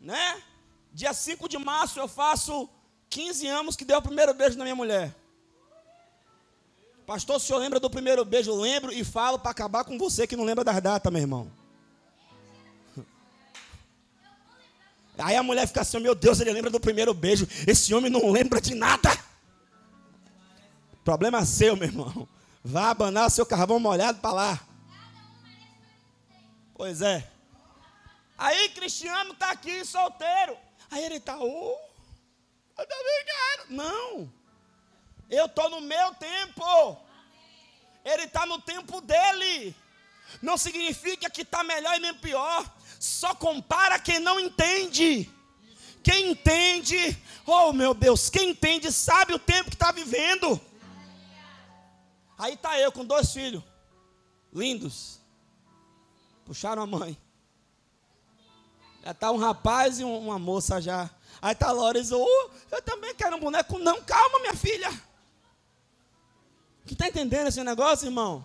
[0.00, 0.42] Né?
[0.92, 2.68] Dia 5 de março eu faço
[3.10, 5.14] 15 anos que deu o primeiro beijo na minha mulher.
[7.10, 8.54] Pastor, o senhor lembra do primeiro beijo?
[8.54, 11.50] Lembro e falo para acabar com você que não lembra das datas, meu irmão.
[15.18, 17.48] Aí a mulher fica assim: Meu Deus, ele lembra do primeiro beijo.
[17.66, 19.10] Esse homem não lembra de nada.
[21.04, 22.28] Problema seu, meu irmão.
[22.62, 24.60] Vá abanar seu carvão molhado para lá.
[26.74, 27.28] Pois é.
[28.38, 30.56] Aí Cristiano está aqui solteiro.
[30.88, 31.76] Aí ele está, oh,
[32.78, 32.86] eu.
[33.68, 34.39] Não.
[35.30, 36.98] Eu estou no meu tempo.
[38.04, 39.74] Ele está no tempo dele.
[40.42, 42.68] Não significa que está melhor e nem pior.
[42.98, 45.30] Só compara quem não entende.
[46.02, 47.16] Quem entende,
[47.46, 50.58] oh meu Deus, quem entende sabe o tempo que está vivendo.
[52.38, 53.62] Aí está eu com dois filhos,
[54.50, 55.20] lindos.
[56.46, 57.18] Puxaram a mãe.
[59.04, 61.10] Já está um rapaz e uma moça já.
[61.40, 63.78] Aí está a Loris, oh, eu também quero um boneco.
[63.78, 64.90] Não, calma, minha filha.
[66.90, 68.44] Quem está entendendo esse negócio, irmão?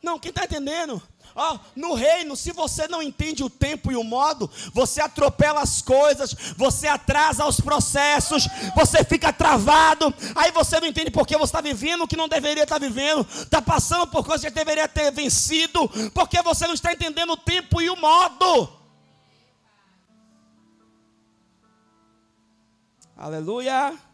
[0.00, 1.02] Não, quem está entendendo?
[1.34, 5.82] Oh, no reino, se você não entende o tempo e o modo, você atropela as
[5.82, 11.60] coisas, você atrasa os processos, você fica travado, aí você não entende porque você está
[11.60, 15.10] vivendo o que não deveria estar tá vivendo, está passando por coisas que deveria ter
[15.10, 18.72] vencido, porque você não está entendendo o tempo e o modo.
[23.16, 24.07] Aleluia.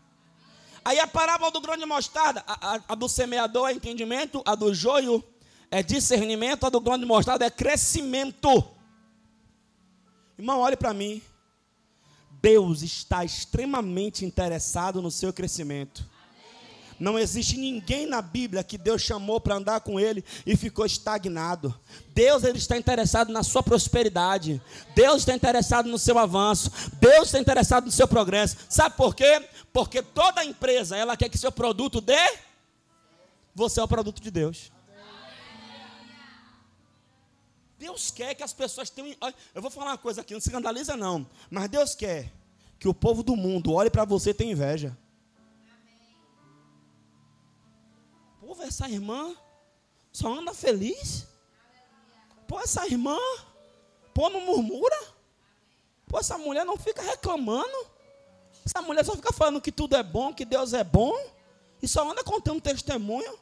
[0.84, 4.54] Aí a parábola do grão de mostarda, a, a, a, do semeador é entendimento, a
[4.54, 5.24] do joio
[5.70, 8.62] é discernimento, a do grão de mostarda é crescimento.
[10.38, 11.22] Irmão, olhe para mim.
[12.42, 16.04] Deus está extremamente interessado no seu crescimento.
[16.98, 21.74] Não existe ninguém na Bíblia que Deus chamou para andar com ele e ficou estagnado.
[22.14, 24.60] Deus ele está interessado na sua prosperidade.
[24.94, 26.70] Deus está interessado no seu avanço.
[27.00, 28.56] Deus está interessado no seu progresso.
[28.68, 29.48] Sabe por quê?
[29.72, 32.38] Porque toda empresa ela quer que seu produto dê.
[33.54, 34.72] Você é o produto de Deus.
[37.78, 39.14] Deus quer que as pessoas tenham.
[39.54, 41.26] Eu vou falar uma coisa aqui, não se escandaliza não.
[41.50, 42.32] Mas Deus quer
[42.78, 44.96] que o povo do mundo olhe para você e tenha inveja.
[48.66, 49.34] Essa irmã
[50.12, 51.26] só anda feliz.
[52.46, 53.18] Pô, essa irmã,
[54.12, 54.96] pô, não murmura.
[56.06, 57.86] Pô, essa mulher não fica reclamando.
[58.64, 61.14] Essa mulher só fica falando que tudo é bom, que Deus é bom.
[61.82, 63.38] E só anda contando testemunho.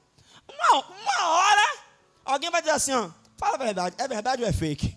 [0.48, 1.78] Uma, uma hora,
[2.24, 4.96] alguém vai dizer assim, ó, fala a verdade, é verdade ou é fake?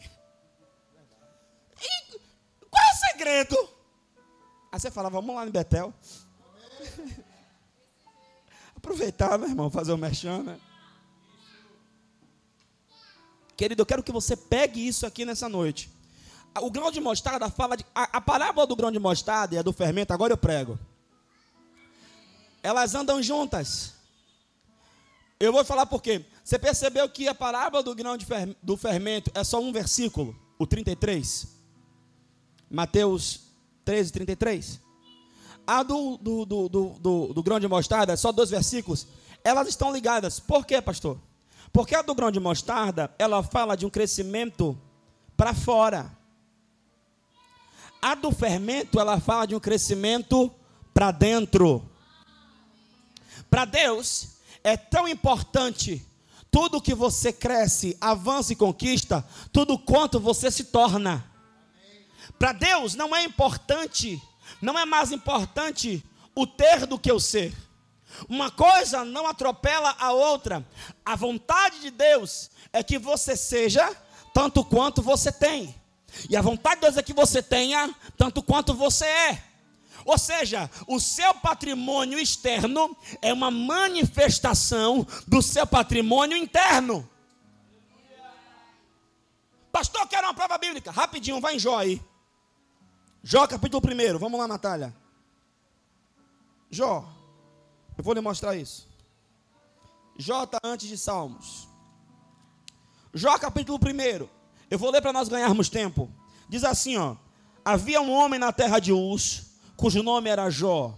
[1.81, 2.19] E
[2.69, 3.69] qual é o segredo?
[4.71, 5.93] Aí você fala, vamos lá em Betel.
[8.85, 10.59] Aproveitar, meu irmão, fazer o merchan, né?
[13.57, 15.89] Querido, eu quero que você pegue isso aqui nessa noite.
[16.61, 17.83] O grão de mostarda fala de.
[17.95, 20.77] A, a parábola do grão de mostarda e a do fermento, agora eu prego.
[22.61, 23.93] Elas andam juntas.
[25.39, 26.23] Eu vou falar por quê.
[26.43, 30.39] Você percebeu que a parábola do grão de fer, do fermento é só um versículo,
[30.59, 31.47] o 33?
[32.69, 33.47] Mateus
[33.83, 34.84] 13, 33?
[35.67, 39.07] A do, do, do, do, do grão de mostarda, só dois versículos,
[39.43, 40.39] elas estão ligadas.
[40.39, 41.17] Por quê, pastor?
[41.71, 44.77] Porque a do grão de mostarda, ela fala de um crescimento
[45.35, 46.15] para fora.
[48.01, 50.51] A do fermento, ela fala de um crescimento
[50.93, 51.83] para dentro.
[53.49, 54.29] Para Deus,
[54.63, 56.05] é tão importante
[56.49, 61.29] tudo que você cresce, avança e conquista, tudo quanto você se torna.
[62.39, 64.21] Para Deus não é importante
[64.61, 66.03] não é mais importante
[66.35, 67.55] o ter do que o ser.
[68.29, 70.65] Uma coisa não atropela a outra.
[71.05, 73.95] A vontade de Deus é que você seja
[74.33, 75.75] tanto quanto você tem.
[76.29, 79.43] E a vontade de Deus é que você tenha tanto quanto você é.
[80.05, 87.09] Ou seja, o seu patrimônio externo é uma manifestação do seu patrimônio interno.
[89.71, 90.91] Pastor, quero uma prova bíblica.
[90.91, 92.01] Rapidinho, vai em Jó aí.
[93.27, 94.95] Jó capítulo 1, vamos lá, Natália.
[96.69, 97.11] Jó,
[97.97, 98.87] eu vou lhe mostrar isso.
[100.15, 101.67] Jó está antes de Salmos.
[103.11, 104.29] Jó capítulo 1,
[104.69, 106.07] eu vou ler para nós ganharmos tempo.
[106.47, 107.15] Diz assim: ó,
[107.65, 110.93] havia um homem na terra de Uz, cujo nome era Jó,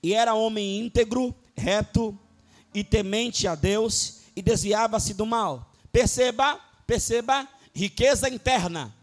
[0.00, 2.16] e era homem íntegro, reto
[2.72, 5.72] e temente a Deus, e desviava-se do mal.
[5.90, 6.54] Perceba,
[6.86, 8.94] perceba, riqueza interna.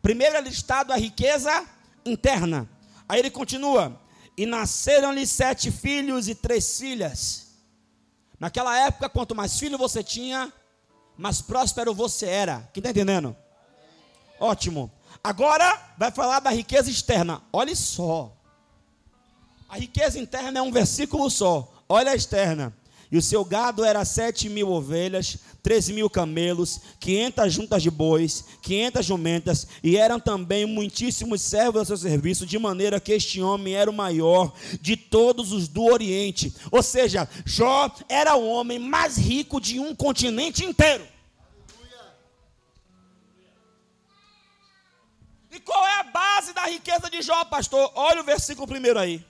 [0.00, 1.76] Primeiro é listado a riqueza
[2.08, 2.68] interna.
[3.08, 4.00] Aí ele continua:
[4.36, 7.48] E nasceram-lhe sete filhos e três filhas.
[8.38, 10.52] Naquela época, quanto mais filho você tinha,
[11.16, 12.68] mais próspero você era.
[12.72, 13.36] Quem está entendendo?
[14.38, 14.90] Ótimo.
[15.22, 17.42] Agora vai falar da riqueza externa.
[17.52, 18.32] Olha só.
[19.68, 21.72] A riqueza interna é um versículo só.
[21.88, 22.72] Olha a externa.
[23.10, 28.44] E o seu gado era sete mil ovelhas, três mil camelos, quinhentas juntas de bois,
[28.60, 33.74] quinhentas jumentas, e eram também muitíssimos servos ao seu serviço, de maneira que este homem
[33.74, 36.54] era o maior de todos os do Oriente.
[36.70, 41.06] Ou seja, Jó era o homem mais rico de um continente inteiro.
[45.50, 47.90] E qual é a base da riqueza de Jó, pastor?
[47.94, 49.24] Olha o versículo primeiro aí.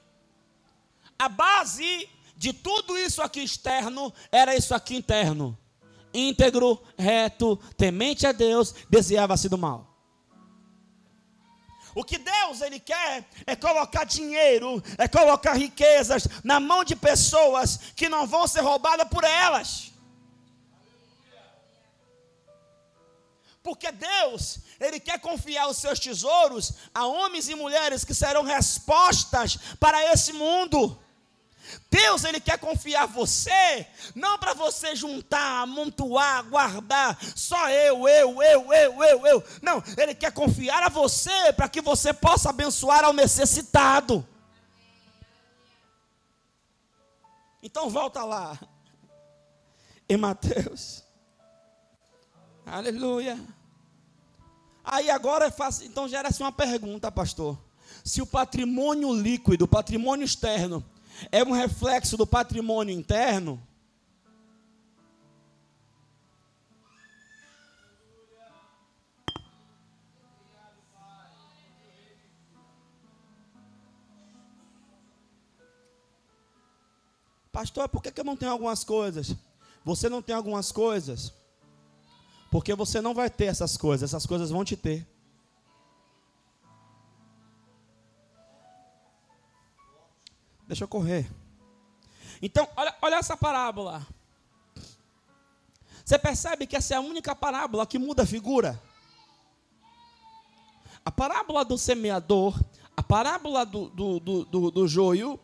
[1.17, 2.09] A base
[2.39, 5.59] de tudo isso aqui externo era isso aqui interno.
[6.15, 9.87] Íntegro, reto, temente a Deus, desviava-se do mal.
[11.95, 17.81] O que Deus ele quer é colocar dinheiro, é colocar riquezas na mão de pessoas
[17.97, 19.93] que não vão ser roubadas por elas.
[23.65, 29.59] Porque Deus, Ele quer confiar os seus tesouros a homens e mulheres que serão respostas
[29.81, 30.97] para esse mundo.
[31.91, 38.73] Deus ele quer confiar você, não para você juntar, amontoar, guardar, só eu, eu, eu,
[38.73, 39.45] eu, eu, eu.
[39.63, 44.27] Não, ele quer confiar a você para que você possa abençoar ao necessitado.
[47.63, 48.59] Então volta lá.
[50.09, 51.05] Em Mateus.
[52.65, 53.39] Aleluia.
[54.85, 57.59] Aí agora é fácil, então gera-se uma pergunta, pastor.
[58.05, 60.83] Se o patrimônio líquido, o patrimônio externo,
[61.31, 63.61] é um reflexo do patrimônio interno.
[77.59, 79.35] Pastor, por que, eu não tenho algumas coisas?
[79.85, 81.33] Você não tem algumas coisas?
[82.53, 85.05] Porque você não vai ter essas coisas, essas coisas vão te ter.
[90.69, 91.29] Deixa eu correr.
[92.43, 94.07] Então, olha, olha essa parábola.
[96.05, 98.81] Você percebe que essa é a única parábola que muda a figura?
[101.03, 102.59] A parábola do semeador,
[102.95, 105.41] a parábola do, do, do, do, do joio,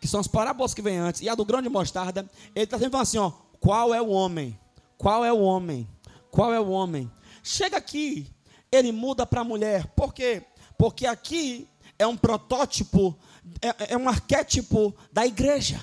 [0.00, 2.78] que são as parábolas que vêm antes, e a do grão de mostarda, ele está
[2.78, 4.58] sempre falando assim: ó, qual é o homem?
[4.96, 5.88] Qual é o homem?
[6.30, 7.10] Qual é o homem?
[7.42, 8.28] Chega aqui,
[8.70, 9.88] ele muda para a mulher.
[9.88, 10.44] Por quê?
[10.78, 11.68] Porque aqui
[11.98, 13.16] é um protótipo
[13.60, 15.80] é, é um arquétipo da igreja.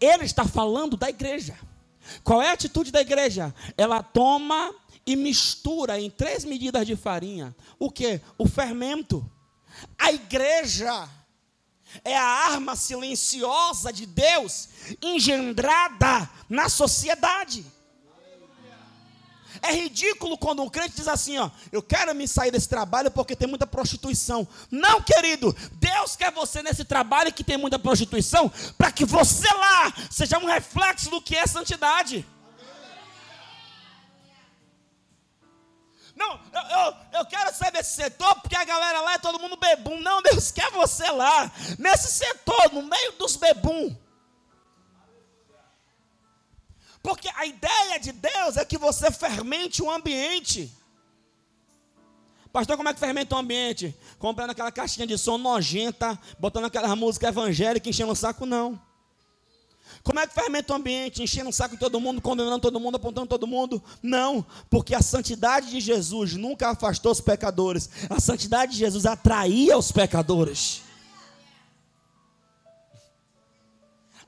[0.00, 1.56] Ele está falando da igreja.
[2.24, 3.54] Qual é a atitude da igreja?
[3.76, 4.74] Ela toma
[5.06, 7.54] e mistura em três medidas de farinha.
[7.78, 8.20] O que?
[8.38, 9.28] O fermento.
[9.98, 11.08] A igreja
[12.04, 14.68] é a arma silenciosa de Deus
[15.02, 17.64] engendrada na sociedade.
[19.62, 23.36] É ridículo quando um crente diz assim: ó, eu quero me sair desse trabalho porque
[23.36, 24.46] tem muita prostituição.
[24.68, 29.94] Não, querido, Deus quer você nesse trabalho que tem muita prostituição, para que você lá
[30.10, 32.26] seja um reflexo do que é santidade.
[36.16, 39.56] Não, eu, eu, eu, quero sair desse setor porque a galera lá é todo mundo
[39.56, 39.98] bebum.
[40.00, 43.96] Não, Deus quer você lá, nesse setor, no meio dos bebum.
[47.02, 50.72] Porque a ideia de Deus é que você fermente o ambiente.
[52.52, 53.96] Pastor, como é que fermenta o ambiente?
[54.18, 58.80] Comprando aquela caixinha de som nojenta, botando aquela música evangélica, enchendo o saco, não.
[60.02, 61.22] Como é que fermenta o ambiente?
[61.22, 63.82] Enchendo o saco de todo mundo, condenando todo mundo, apontando todo mundo?
[64.02, 67.88] Não, porque a santidade de Jesus nunca afastou os pecadores.
[68.10, 70.82] A santidade de Jesus atraía os pecadores.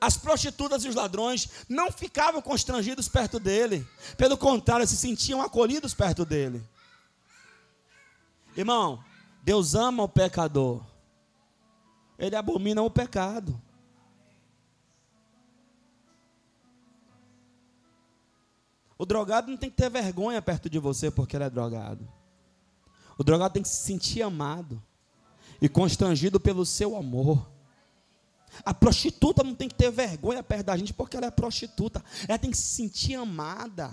[0.04, 3.86] As prostitutas e os ladrões não ficavam constrangidos perto dele,
[4.18, 6.62] pelo contrário, se sentiam acolhidos perto dele.
[8.54, 9.02] Irmão,
[9.42, 10.84] Deus ama o pecador,
[12.18, 13.60] ele abomina o pecado.
[18.96, 22.06] O drogado não tem que ter vergonha perto de você porque ele é drogado.
[23.18, 24.82] O drogado tem que se sentir amado
[25.60, 27.53] e constrangido pelo seu amor.
[28.64, 32.04] A prostituta não tem que ter vergonha perto da gente porque ela é prostituta.
[32.28, 33.90] Ela tem que se sentir amada.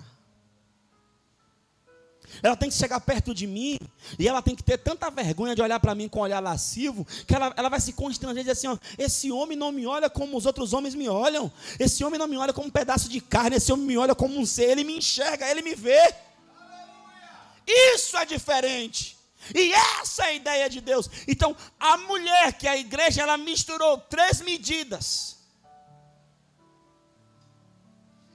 [2.42, 3.78] Ela tem que chegar perto de mim
[4.18, 7.06] e ela tem que ter tanta vergonha de olhar para mim com um olhar lascivo
[7.28, 10.10] que ela, ela vai se constranger e dizer assim: ó, esse homem não me olha
[10.10, 11.52] como os outros homens me olham.
[11.80, 13.58] Esse homem não me olha como um pedaço de carne.
[13.58, 14.70] Esse homem me olha como um ser.
[14.70, 16.14] Ele me enxerga, ele me vê.
[17.68, 19.18] Isso é diferente.
[19.56, 21.10] E essa é a ideia de Deus.
[21.28, 25.38] Então, a mulher que a igreja ela misturou três medidas.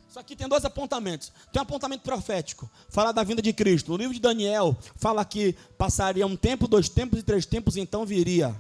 [0.09, 1.31] Isso aqui tem dois apontamentos.
[1.53, 3.91] Tem um apontamento profético, fala da vinda de Cristo.
[3.91, 7.81] No livro de Daniel, fala que passaria um tempo, dois tempos e três tempos, e
[7.81, 8.57] então viria.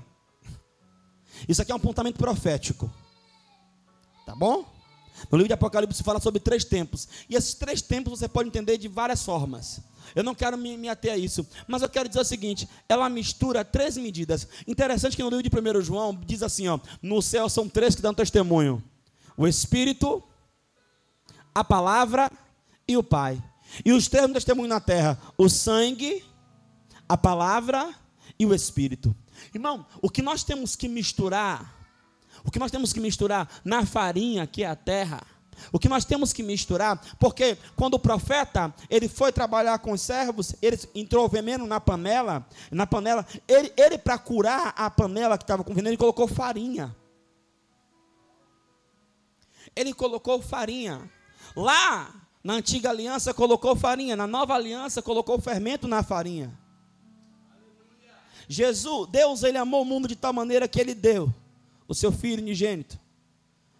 [1.49, 2.93] Isso aqui é um apontamento profético.
[4.27, 4.67] Tá bom?
[5.31, 7.09] No livro de Apocalipse fala sobre três tempos.
[7.29, 9.81] E esses três tempos você pode entender de várias formas.
[10.15, 11.47] Eu não quero me, me ater a isso.
[11.67, 14.47] Mas eu quero dizer o seguinte: ela mistura três medidas.
[14.67, 18.03] Interessante que no livro de 1 João diz assim: ó, no céu são três que
[18.03, 18.83] dão testemunho:
[19.37, 20.23] o Espírito,
[21.55, 22.31] a palavra
[22.87, 23.43] e o Pai.
[23.85, 26.25] E os três dão testemunho na terra: o sangue,
[27.09, 27.95] a palavra
[28.39, 29.15] e o Espírito.
[29.55, 31.75] Irmão, o que nós temos que misturar,
[32.45, 35.23] o que nós temos que misturar na farinha que é a terra,
[35.73, 40.01] o que nós temos que misturar, porque quando o profeta ele foi trabalhar com os
[40.01, 45.45] servos, ele entrou veneno na panela, na panela, ele, ele para curar a panela que
[45.45, 46.95] estava com veneno, ele colocou farinha.
[49.75, 51.11] Ele colocou farinha.
[51.55, 56.57] Lá na antiga aliança colocou farinha, na nova aliança colocou fermento na farinha.
[58.49, 61.33] Jesus, Deus, ele amou o mundo de tal maneira que ele deu
[61.89, 63.06] o seu filho unigênito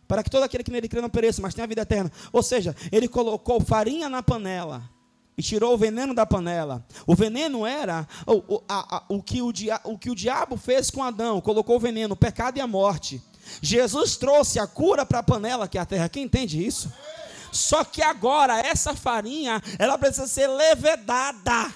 [0.07, 2.11] para que todo aquele que nele crê não pereça, mas tenha a vida eterna.
[2.33, 4.89] Ou seja, ele colocou farinha na panela
[5.37, 6.85] e tirou o veneno da panela.
[7.07, 10.57] O veneno era o, o, a, a, o, que o, dia, o que o diabo
[10.57, 13.23] fez com Adão, colocou o veneno, o pecado e a morte.
[13.61, 16.09] Jesus trouxe a cura para a panela, que é a terra.
[16.09, 16.93] Quem entende isso?
[17.53, 21.73] Só que agora essa farinha, ela precisa ser levedada.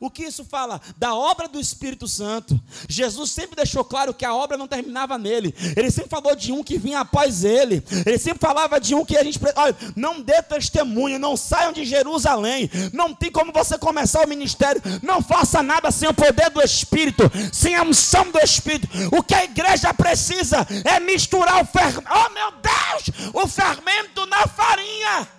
[0.00, 0.80] O que isso fala?
[0.96, 2.58] Da obra do Espírito Santo.
[2.88, 5.52] Jesus sempre deixou claro que a obra não terminava nele.
[5.76, 7.82] Ele sempre falou de um que vinha após ele.
[8.06, 9.40] Ele sempre falava de um que a gente.
[9.56, 12.70] Olha, não dê testemunho, não saiam de Jerusalém.
[12.92, 14.80] Não tem como você começar o ministério.
[15.02, 18.88] Não faça nada sem o poder do Espírito, sem a unção do Espírito.
[19.10, 22.08] O que a igreja precisa é misturar o fermento.
[22.08, 23.34] Oh meu Deus!
[23.34, 25.37] O fermento na farinha.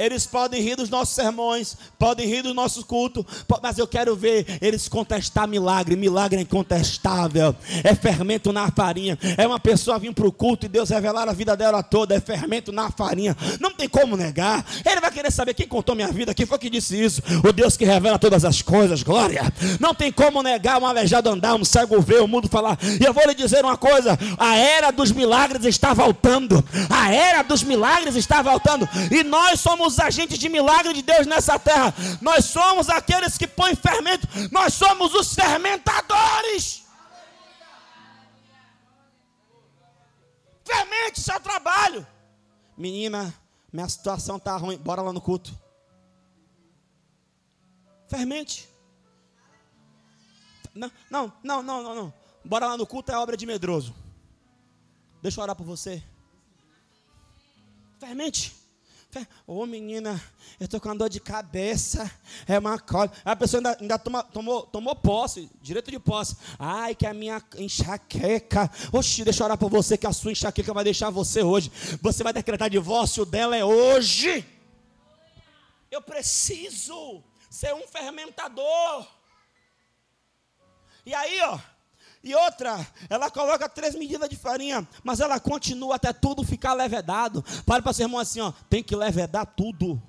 [0.00, 3.24] Eles podem rir dos nossos sermões, podem rir do nosso culto,
[3.62, 5.94] mas eu quero ver eles contestar milagre.
[5.94, 9.18] Milagre é incontestável, é fermento na farinha.
[9.36, 12.20] É uma pessoa vir para o culto e Deus revelar a vida dela toda, é
[12.20, 13.36] fermento na farinha.
[13.60, 14.64] Não tem como negar.
[14.86, 17.22] Ele vai querer saber quem contou minha vida, quem foi que disse isso.
[17.46, 19.52] O Deus que revela todas as coisas, glória.
[19.78, 22.78] Não tem como negar um aleijado andar, um cego ver, o mundo falar.
[22.98, 26.64] E eu vou lhe dizer uma coisa: a era dos milagres está voltando.
[26.88, 28.88] A era dos milagres está voltando.
[29.10, 31.92] E nós somos somos agentes de milagre de Deus nessa terra.
[32.20, 34.26] Nós somos aqueles que põem fermento.
[34.52, 36.84] Nós somos os fermentadores.
[40.64, 42.06] Fermente seu trabalho.
[42.76, 43.34] Menina,
[43.72, 44.78] minha situação está ruim.
[44.78, 45.58] Bora lá no culto.
[48.08, 48.68] Fermente.
[50.74, 52.14] Não, não, não, não, não.
[52.44, 53.94] Bora lá no culto é obra de medroso.
[55.20, 56.02] Deixa eu orar por você.
[57.98, 58.59] Fermente.
[59.46, 60.22] Ô oh, menina,
[60.58, 62.10] eu estou com dor de cabeça.
[62.46, 63.10] É uma cola.
[63.24, 66.36] A pessoa ainda, ainda toma, tomou, tomou posse, direito de posse.
[66.58, 68.70] Ai, que a minha enxaqueca.
[68.92, 71.70] Oxi, deixa eu orar por você, que a sua enxaqueca vai deixar você hoje.
[72.00, 74.46] Você vai decretar divórcio dela é hoje.
[75.90, 79.06] Eu preciso ser um fermentador.
[81.04, 81.58] E aí, ó.
[82.22, 87.42] E outra, ela coloca três medidas de farinha, mas ela continua até tudo ficar levedado.
[87.64, 90.00] Para para seu irmão assim, ó, tem que levedar tudo.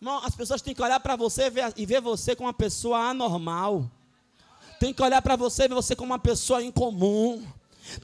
[0.00, 3.90] Irmão, as pessoas têm que olhar para você e ver você como uma pessoa anormal.
[4.78, 7.46] Tem que olhar para você e ver você como uma pessoa incomum.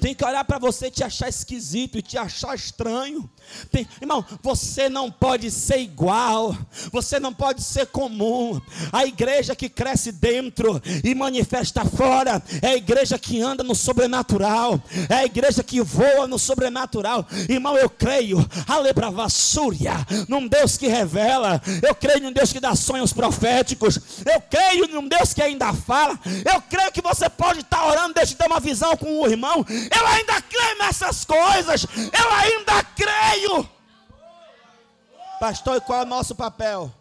[0.01, 3.29] Tem que olhar para você e te achar esquisito e te achar estranho.
[3.71, 6.57] Tem, irmão, você não pode ser igual,
[6.93, 8.61] você não pode ser comum.
[8.93, 14.83] A igreja que cresce dentro e manifesta fora é a igreja que anda no sobrenatural,
[15.09, 17.27] é a igreja que voa no sobrenatural.
[17.49, 19.95] Irmão, eu creio, alebravassúria,
[20.29, 25.07] num Deus que revela, eu creio num Deus que dá sonhos proféticos, eu creio num
[25.07, 26.19] Deus que ainda fala,
[26.53, 30.07] eu creio que você pode estar orando, deixa eu uma visão com o irmão, eu
[30.07, 33.69] ainda creio nessas coisas, eu ainda creio.
[35.39, 36.93] Pastor, e qual é o nosso papel?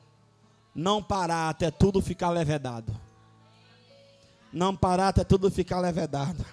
[0.74, 2.96] Não parar até tudo ficar levedado.
[4.52, 6.46] Não parar até tudo ficar levedado.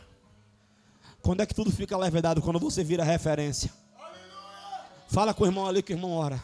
[1.21, 2.43] Quando é que tudo fica levedado?
[2.43, 3.73] Quando você vira referência.
[5.09, 6.43] Fala com o irmão ali que o irmão ora.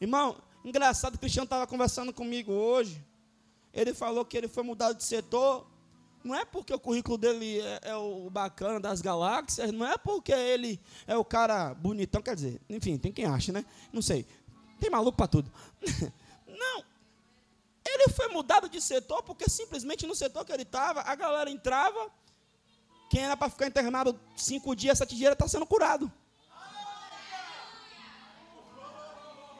[0.00, 3.04] Irmão, engraçado, o Cristiano estava conversando comigo hoje.
[3.72, 5.66] Ele falou que ele foi mudado de setor
[6.22, 10.32] não é porque o currículo dele é, é, o bacana das galáxias, não é porque
[10.32, 13.64] ele é o cara bonitão, quer dizer, enfim, tem quem acha, né?
[13.92, 14.26] Não sei.
[14.78, 15.50] Tem maluco para tudo.
[16.46, 16.84] Não.
[17.84, 22.10] Ele foi mudado de setor porque simplesmente no setor que ele estava, a galera entrava,
[23.10, 26.10] quem era para ficar internado cinco dias, sete dias, está sendo curado.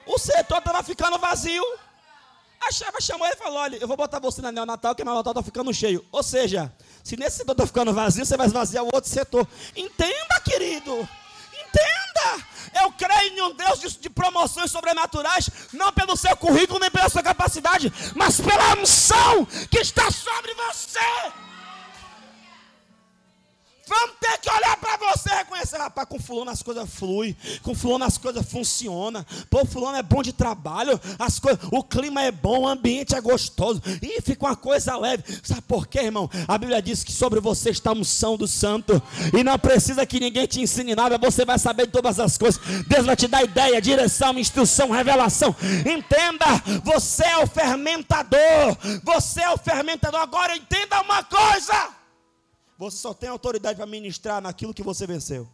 [0.07, 1.65] O setor estava ficando vazio.
[2.61, 5.05] A chefa chamou ele e falou: Olha, eu vou botar você na neonatal, que a
[5.05, 6.05] neonatal está ficando cheio.
[6.13, 9.49] Ou seja, Se nesse setor está ficando vazio, você vai esvaziar o outro setor.
[9.75, 11.09] Entenda, querido.
[11.53, 12.47] Entenda.
[12.83, 17.09] Eu creio em um Deus de, de, promoções sobrenaturais, não pelo seu currículo nem pela
[17.09, 21.50] sua capacidade, mas pela unção que está sobre você.
[23.91, 27.75] Vamos ter que olhar para você e reconhecer, rapaz, com fulano as coisas fluem, com
[27.75, 29.27] fulano as coisas funcionam.
[29.51, 33.21] Pô, fulano é bom de trabalho, as coisas, o clima é bom, o ambiente é
[33.21, 33.83] gostoso.
[34.01, 35.25] E fica uma coisa leve.
[35.43, 36.31] Sabe por quê, irmão?
[36.47, 39.03] A Bíblia diz que sobre você está a unção do santo.
[39.37, 42.63] E não precisa que ninguém te ensine nada, você vai saber de todas as coisas.
[42.87, 45.55] Deus vai te dar ideia, direção, instrução, revelação.
[45.81, 46.47] Entenda,
[46.85, 48.39] você é o fermentador.
[49.03, 50.21] Você é o fermentador.
[50.21, 52.00] Agora entenda uma coisa.
[52.81, 55.47] Você só tem autoridade para ministrar naquilo que você venceu.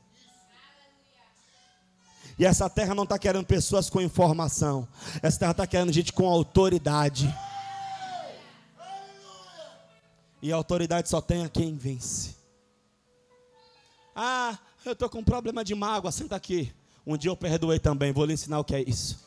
[2.39, 4.87] E essa terra não está querendo pessoas com informação.
[5.21, 7.35] Essa terra está querendo gente com autoridade.
[10.41, 12.37] E a autoridade só tem a quem vence.
[14.15, 16.13] Ah, eu estou com um problema de mágoa.
[16.13, 16.73] Senta aqui.
[17.05, 18.13] Um dia eu perdoei também.
[18.13, 19.26] Vou lhe ensinar o que é isso.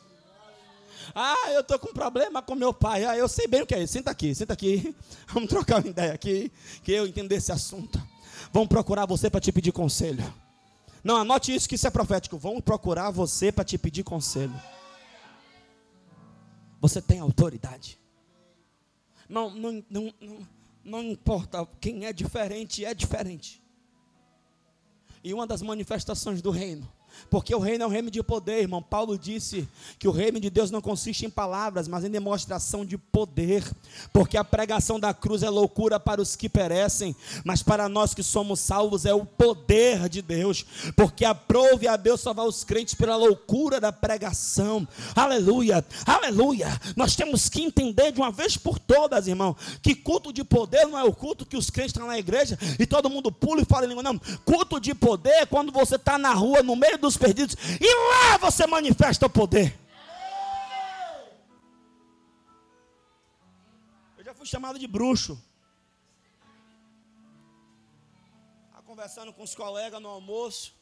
[1.13, 3.05] Ah, eu estou com problema com meu pai.
[3.05, 3.93] Ah, eu sei bem o que é isso.
[3.93, 4.95] Senta aqui, senta aqui.
[5.27, 6.51] Vamos trocar uma ideia aqui.
[6.83, 8.01] Que eu entendo esse assunto.
[8.51, 10.23] Vão procurar você para te pedir conselho.
[11.03, 12.37] Não, anote isso que isso é profético.
[12.37, 14.53] Vão procurar você para te pedir conselho.
[16.81, 17.99] Você tem autoridade.
[19.27, 20.47] Não, não, não, não,
[20.83, 23.61] não importa quem é diferente, é diferente.
[25.23, 26.89] E uma das manifestações do reino
[27.29, 28.81] porque o reino é um reino de poder, irmão.
[28.81, 29.67] Paulo disse
[29.97, 33.63] que o reino de Deus não consiste em palavras, mas em demonstração de poder.
[34.11, 38.23] Porque a pregação da cruz é loucura para os que perecem, mas para nós que
[38.23, 40.65] somos salvos é o poder de Deus.
[40.95, 44.87] Porque aprove a Deus salvar os crentes pela loucura da pregação.
[45.15, 46.67] Aleluia, aleluia.
[46.95, 50.97] Nós temos que entender de uma vez por todas, irmão, que culto de poder não
[50.97, 53.85] é o culto que os crentes estão na igreja e todo mundo pula e fala
[53.85, 54.03] em língua.
[54.03, 57.95] Não, culto de poder é quando você está na rua, no meio dos perdidos, e
[58.09, 59.77] lá você manifesta o poder.
[64.17, 65.41] Eu já fui chamado de bruxo.
[68.85, 70.73] Conversando com os colegas no almoço.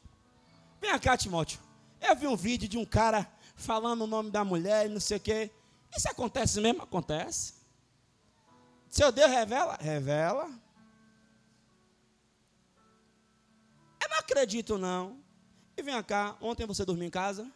[0.80, 1.60] Vem cá, Timóteo.
[2.02, 5.18] Eu vi um vídeo de um cara falando o nome da mulher e não sei
[5.18, 5.52] o quê.
[5.96, 6.82] Isso acontece mesmo?
[6.84, 7.54] Acontece.
[8.90, 9.78] Seu Deus revela?
[9.80, 10.46] Revela.
[14.02, 15.27] Eu não acredito, não.
[15.78, 17.50] E vem cá, ontem você dormiu em casa?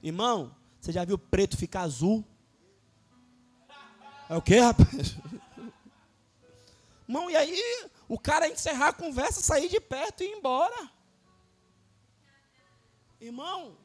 [0.00, 2.24] Irmão, você já viu preto ficar azul?
[4.30, 5.16] É o que, rapaz?
[7.08, 10.88] Irmão, e aí o cara encerrar a conversa, sair de perto e ir embora.
[13.20, 13.76] Irmão,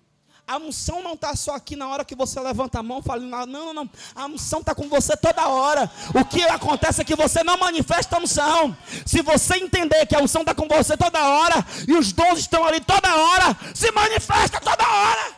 [0.46, 3.46] a unção não está só aqui na hora que você levanta a mão falando, não,
[3.46, 3.89] não, não.
[4.14, 5.89] A unção está com você toda hora.
[6.14, 8.76] O que acontece é que você não manifesta a unção.
[9.06, 12.66] Se você entender que a unção está com você toda hora e os dons estão
[12.66, 15.34] ali toda hora, se manifesta toda hora.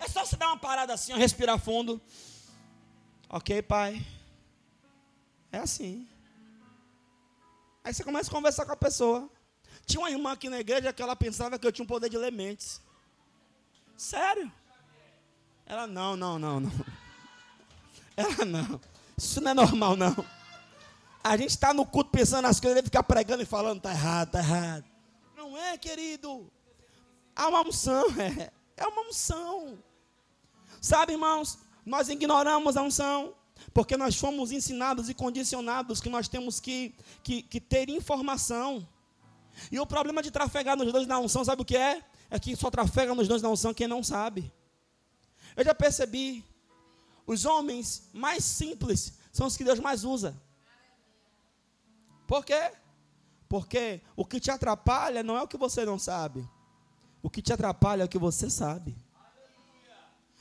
[0.00, 2.00] É só você dar uma parada assim, respirar fundo.
[3.28, 4.04] Ok, pai.
[5.52, 6.08] É assim.
[7.84, 9.28] Aí você começa a conversar com a pessoa.
[9.88, 12.18] Tinha uma irmã aqui na igreja que ela pensava que eu tinha um poder de
[12.18, 12.78] ler mentes.
[13.96, 14.52] Sério?
[15.64, 16.72] Ela, não, não, não, não.
[18.14, 18.78] Ela, não.
[19.16, 20.14] Isso não é normal, não.
[21.24, 24.28] A gente está no culto pensando nas coisas, ele ficar pregando e falando, está errado,
[24.28, 24.84] está errado.
[25.34, 26.52] Não é, querido.
[27.34, 28.52] Há uma unção, é.
[28.76, 29.78] É uma unção.
[30.82, 33.34] Sabe, irmãos, nós ignoramos a unção,
[33.72, 38.86] porque nós fomos ensinados e condicionados que nós temos que, que, que ter informação.
[39.70, 42.02] E o problema de trafegar nos dons da unção, sabe o que é?
[42.30, 44.52] É que só trafega nos dons da unção quem não sabe.
[45.56, 46.44] Eu já percebi,
[47.26, 50.40] os homens mais simples são os que Deus mais usa.
[52.26, 52.72] Por quê?
[53.48, 56.48] Porque o que te atrapalha não é o que você não sabe.
[57.22, 58.96] O que te atrapalha é o que você sabe.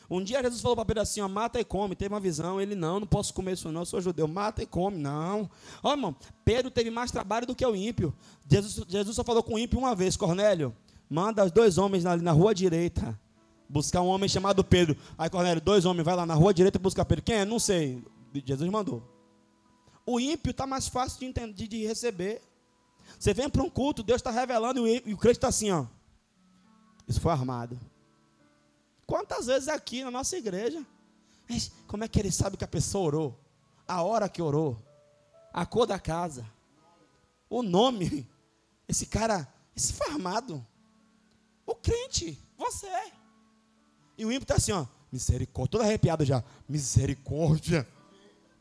[0.09, 1.95] Um dia Jesus falou para Pedro assim: ó, mata e come.
[1.95, 2.61] Teve uma visão.
[2.61, 3.81] Ele, não, não posso comer isso, não.
[3.81, 4.27] Eu sou judeu.
[4.27, 4.97] Mata e come.
[4.97, 5.49] Não.
[5.83, 8.13] Ó, irmão, Pedro teve mais trabalho do que o ímpio.
[8.49, 10.75] Jesus, Jesus só falou com o ímpio uma vez: Cornélio,
[11.09, 13.17] manda os dois homens ali na rua direita
[13.69, 14.95] buscar um homem chamado Pedro.
[15.17, 17.23] Aí, Cornélio, dois homens, vai lá na rua direita buscar Pedro.
[17.23, 17.45] Quem é?
[17.45, 18.01] Não sei.
[18.45, 19.03] Jesus mandou.
[20.05, 22.41] O ímpio está mais fácil de, entender, de receber.
[23.19, 25.85] Você vem para um culto, Deus está revelando e o crente está assim, ó.
[27.07, 27.79] Isso foi armado.
[29.07, 30.85] Quantas vezes aqui na nossa igreja?
[31.49, 33.39] Mas como é que ele sabe que a pessoa orou?
[33.87, 34.77] A hora que orou?
[35.53, 36.45] A cor da casa?
[37.49, 38.29] O nome?
[38.87, 39.45] Esse cara,
[39.75, 40.65] esse farmado.
[41.65, 42.87] O crente, você.
[44.17, 44.85] E o ímpio está assim, ó.
[45.11, 46.41] Misericórdia, todo arrepiado já.
[46.69, 47.85] Misericórdia.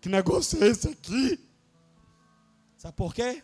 [0.01, 1.39] Que negócio é esse aqui?
[2.77, 3.43] Sabe por quê?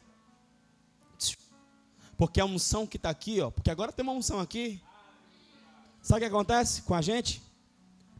[2.16, 4.82] Porque a unção que está aqui, ó, porque agora tem uma unção aqui.
[6.02, 7.40] Sabe o que acontece com a gente?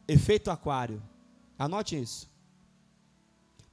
[0.07, 1.03] Efeito aquário.
[1.59, 2.30] Anote isso.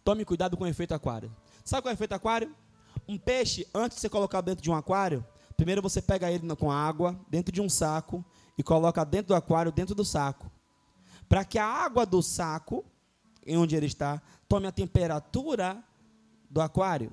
[0.03, 1.32] Tome cuidado com o efeito aquário.
[1.64, 2.55] Sabe qual é o efeito aquário?
[3.07, 5.24] Um peixe, antes de você colocar dentro de um aquário,
[5.55, 8.26] primeiro você pega ele com água, dentro de um saco,
[8.57, 10.51] e coloca dentro do aquário, dentro do saco.
[11.28, 12.84] Para que a água do saco,
[13.45, 15.84] em onde ele está, tome a temperatura
[16.49, 17.12] do aquário.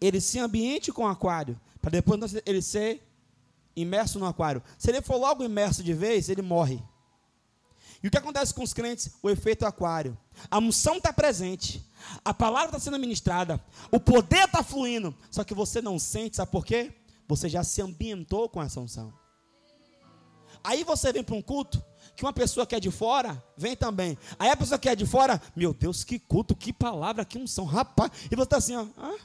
[0.00, 3.02] Ele se ambiente com o aquário, para depois ele ser
[3.74, 4.62] imerso no aquário.
[4.78, 6.82] Se ele for logo imerso de vez, ele morre.
[8.02, 9.12] E o que acontece com os crentes?
[9.22, 10.18] O efeito aquário.
[10.50, 11.84] A unção está presente,
[12.24, 16.50] a palavra está sendo ministrada, o poder está fluindo, só que você não sente, sabe
[16.50, 16.92] por quê?
[17.28, 19.12] Você já se ambientou com essa unção.
[20.64, 21.82] Aí você vem para um culto
[22.14, 24.18] que uma pessoa que é de fora vem também.
[24.38, 27.64] Aí a pessoa que é de fora, meu Deus, que culto, que palavra, que unção,
[27.64, 28.10] rapaz.
[28.30, 29.18] E você está assim, ó, ah,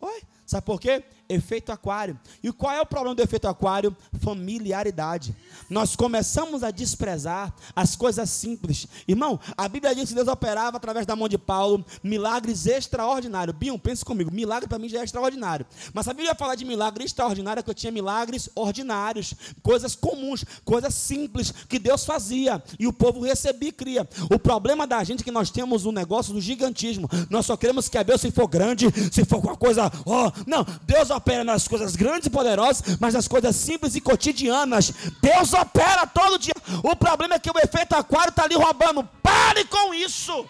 [0.00, 1.02] oi, sabe por quê?
[1.28, 2.18] Efeito aquário.
[2.42, 3.96] E qual é o problema do efeito aquário?
[4.20, 5.34] Familiaridade.
[5.68, 8.86] Nós começamos a desprezar as coisas simples.
[9.06, 13.56] Irmão, a Bíblia diz que Deus operava através da mão de Paulo milagres extraordinários.
[13.56, 15.66] Bion, pense comigo, milagre para mim já é extraordinário.
[15.92, 20.94] Mas a Bíblia fala de milagre extraordinário que eu tinha milagres ordinários, coisas comuns, coisas
[20.94, 24.08] simples que Deus fazia e o povo recebia e cria.
[24.32, 27.08] O problema da gente é que nós temos um negócio do gigantismo.
[27.28, 30.32] Nós só queremos que a Deus se for grande, se for uma coisa, ó, oh,
[30.46, 34.92] não, Deus opera nas coisas grandes e poderosas, mas nas coisas simples e cotidianas.
[35.20, 36.54] Deus opera todo dia.
[36.82, 39.04] O problema é que o efeito aquário está ali roubando.
[39.22, 40.48] Pare com isso.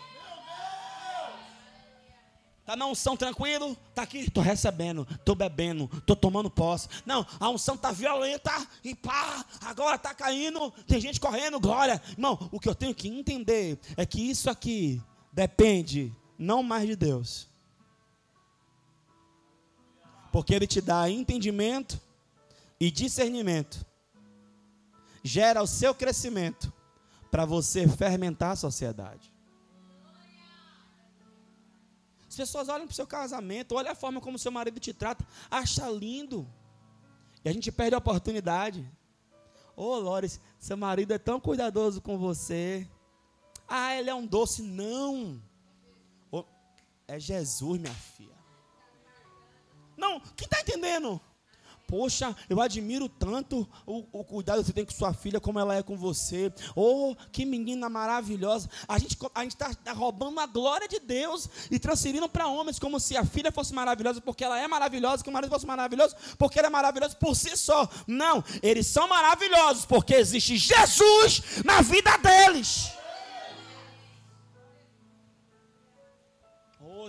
[2.69, 3.75] Está na unção tranquilo?
[3.89, 6.87] Está aqui, estou recebendo, estou bebendo, estou tomando posse.
[7.07, 8.53] Não, a unção está violenta
[8.85, 11.99] e pá, agora está caindo, tem gente correndo, glória.
[12.11, 15.01] Irmão, o que eu tenho que entender é que isso aqui
[15.33, 17.49] depende não mais de Deus,
[20.33, 22.01] porque ele te dá entendimento
[22.81, 23.85] e discernimento.
[25.23, 26.73] Gera o seu crescimento
[27.31, 29.33] para você fermentar a sociedade.
[32.29, 35.27] As pessoas olham para o seu casamento, olham a forma como seu marido te trata,
[35.51, 36.47] acha lindo.
[37.45, 38.89] E a gente perde a oportunidade.
[39.77, 42.87] Ô, oh, Lores, seu marido é tão cuidadoso com você.
[43.67, 44.63] Ah, ele é um doce.
[44.63, 45.41] Não.
[46.31, 46.45] Oh,
[47.07, 48.38] é Jesus, minha filha.
[50.09, 51.21] Não, quem está entendendo?
[51.87, 55.75] Poxa, eu admiro tanto o, o, cuidado que você tem com sua filha, como ela
[55.75, 56.53] é com você.
[56.77, 58.69] Oh, que menina maravilhosa.
[58.87, 63.01] A gente a está tá roubando a glória de Deus e transferindo para homens, como
[63.01, 66.59] se a filha fosse maravilhosa porque ela é maravilhosa, que o marido fosse maravilhoso porque
[66.59, 67.89] ele é maravilhoso por si só.
[68.07, 72.98] Não, eles são maravilhosos porque existe Jesus na vida deles.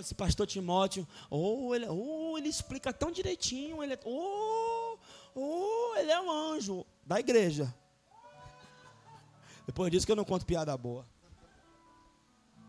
[0.00, 4.98] Esse pastor Timóteo, oh, ele, oh, ele explica tão direitinho, ele, oh,
[5.34, 7.74] oh, ele é um anjo da igreja.
[9.66, 11.06] Depois disso que eu não conto piada boa.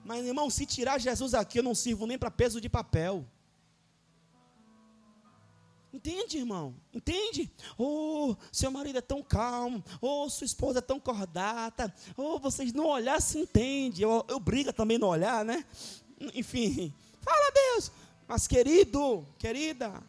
[0.04, 3.26] Mas, irmão, se tirar Jesus aqui, eu não sirvo nem para peso de papel.
[5.94, 6.76] Entende, irmão?
[6.94, 7.52] Entende?
[7.78, 9.84] Oh, seu marido é tão calmo.
[10.00, 11.94] Oh, sua esposa é tão cordata.
[12.16, 14.02] Oh, vocês não olhar se entende.
[14.02, 15.66] Eu, eu briga também no olhar, né?
[16.34, 17.92] Enfim, Fala Deus.
[18.28, 20.02] Mas querido, querida,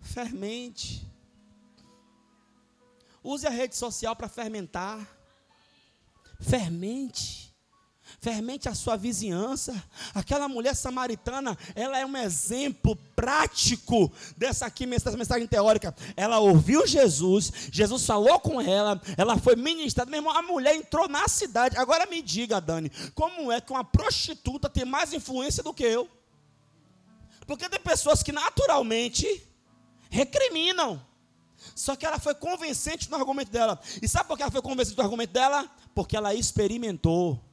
[0.00, 1.06] fermente.
[3.22, 4.98] Use a rede social para fermentar.
[6.40, 7.45] Fermente.
[8.26, 9.80] Fermente a sua vizinhança.
[10.12, 15.94] Aquela mulher samaritana, ela é um exemplo prático dessa aqui, dessa mensagem teórica.
[16.16, 20.10] Ela ouviu Jesus, Jesus falou com ela, ela foi ministrada.
[20.10, 21.78] Meu irmão, a mulher entrou na cidade.
[21.78, 26.08] Agora me diga, Dani, como é que uma prostituta tem mais influência do que eu?
[27.46, 29.40] Porque tem pessoas que naturalmente
[30.10, 31.00] recriminam.
[31.76, 33.78] Só que ela foi convincente no argumento dela.
[34.02, 35.70] E sabe por que ela foi convincente no argumento dela?
[35.94, 37.45] Porque ela experimentou.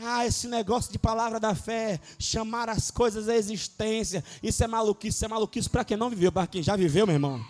[0.00, 5.16] Ah, esse negócio de palavra da fé, chamar as coisas à existência, isso é maluquice,
[5.16, 7.44] isso é maluquice para quem não viveu, para quem já viveu, meu irmão.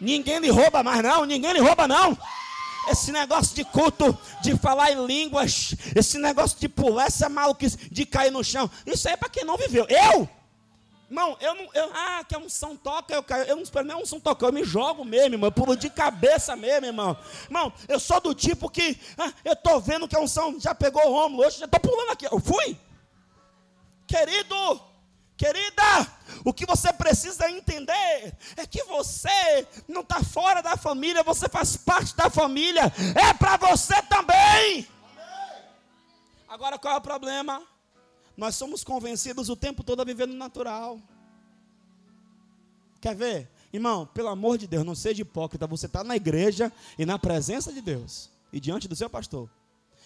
[0.00, 2.18] Ninguém lhe rouba mais não, ninguém lhe rouba não.
[2.88, 8.04] Esse negócio de culto, de falar em línguas, esse negócio de pular, essa maluquice, de
[8.04, 9.86] cair no chão, isso aí é para quem não viveu.
[9.88, 10.28] Eu?
[11.08, 11.68] Irmão, eu não.
[11.72, 13.44] Eu, ah, que a unção toca, eu caio.
[13.44, 15.48] Eu não espero nem a unção tocar, eu me jogo mesmo, irmão.
[15.48, 17.16] Eu pulo de cabeça mesmo, irmão.
[17.44, 18.98] Irmão, eu sou do tipo que.
[19.16, 22.10] Ah, eu estou vendo que a unção já pegou o Rômulo, hoje já estou pulando
[22.10, 22.26] aqui.
[22.26, 22.76] Eu fui?
[24.06, 24.80] Querido,
[25.36, 25.82] Querida,
[26.46, 31.76] o que você precisa entender é que você não está fora da família, você faz
[31.76, 34.88] parte da família, é para você também.
[36.48, 37.62] Agora qual é o problema?
[38.36, 41.00] Nós somos convencidos o tempo todo a viver no natural.
[43.00, 43.50] Quer ver?
[43.72, 45.66] Irmão, pelo amor de Deus, não seja hipócrita.
[45.66, 49.48] Você está na igreja e na presença de Deus e diante do seu pastor.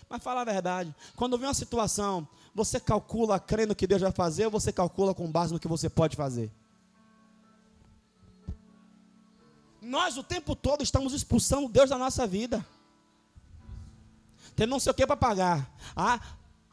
[0.08, 0.94] Mas fala a verdade.
[1.14, 5.30] Quando vem uma situação, você calcula crendo que Deus vai fazer ou você calcula com
[5.30, 6.50] base no que você pode fazer?
[9.80, 12.64] Nós o tempo todo estamos expulsando Deus da nossa vida.
[14.54, 15.72] Tem não sei o que para pagar.
[15.96, 16.20] Ah,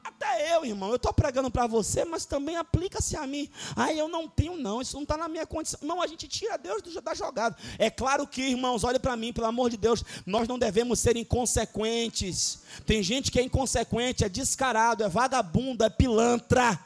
[0.08, 3.50] até eu, irmão, eu estou pregando para você, mas também aplica-se a mim.
[3.76, 5.80] Ah, eu não tenho, não, isso não está na minha condição.
[5.84, 7.58] Não, a gente tira Deus da jogada.
[7.78, 11.18] É claro que, irmãos, olhe para mim, pelo amor de Deus, nós não devemos ser
[11.18, 12.62] inconsequentes.
[12.86, 16.80] Tem gente que é inconsequente, é descarado, é vagabundo, é pilantra.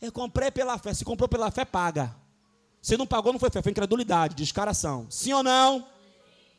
[0.00, 2.14] Eu comprei pela fé, se comprou pela fé, paga.
[2.80, 5.06] Se não pagou, não foi fé, foi incredulidade, descaração.
[5.10, 5.88] Sim ou não?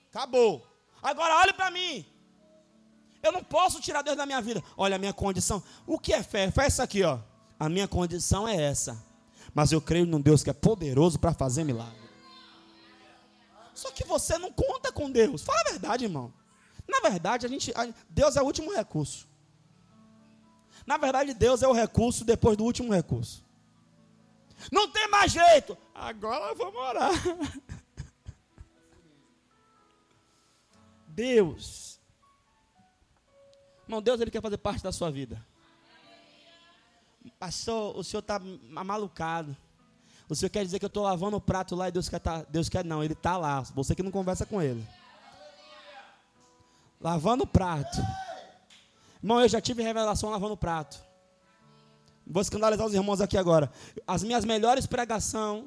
[0.09, 0.65] Acabou.
[1.01, 2.05] Agora olhe para mim.
[3.25, 4.63] Eu não posso tirar Deus da minha vida.
[4.77, 5.63] Olha a minha condição.
[5.87, 6.51] O que é fé?
[6.51, 7.17] Fé é isso aqui, ó.
[7.59, 9.03] A minha condição é essa.
[9.51, 12.05] Mas eu creio num Deus que é poderoso para fazer milagre.
[13.73, 15.41] Só que você não conta com Deus.
[15.41, 16.31] Fala a verdade, irmão.
[16.87, 19.27] Na verdade, a gente, a, Deus é o último recurso.
[20.85, 23.43] Na verdade, Deus é o recurso depois do último recurso.
[24.71, 25.75] Não tem mais jeito.
[25.95, 27.11] Agora vamos orar.
[31.07, 31.94] Deus
[33.85, 35.43] Irmão, Deus ele quer fazer parte da sua vida.
[37.39, 39.55] Pastor, o senhor está malucado.
[40.27, 42.43] O senhor quer dizer que eu estou lavando o prato lá e Deus quer, tá,
[42.49, 43.61] Deus quer não, ele está lá.
[43.61, 44.85] Você que não conversa com ele.
[46.99, 48.01] Lavando o prato.
[49.21, 51.03] Irmão, eu já tive revelação lavando o prato.
[52.25, 53.71] Vou escandalizar os irmãos aqui agora.
[54.07, 55.65] As minhas melhores pregações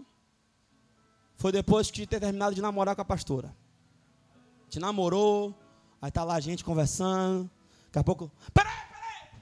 [1.36, 3.54] foi depois de ter terminado de namorar com a pastora.
[4.68, 5.56] Te namorou,
[6.02, 7.48] aí tá lá a gente conversando.
[7.89, 8.30] Daqui a pouco.
[8.53, 9.41] Peraí, peraí!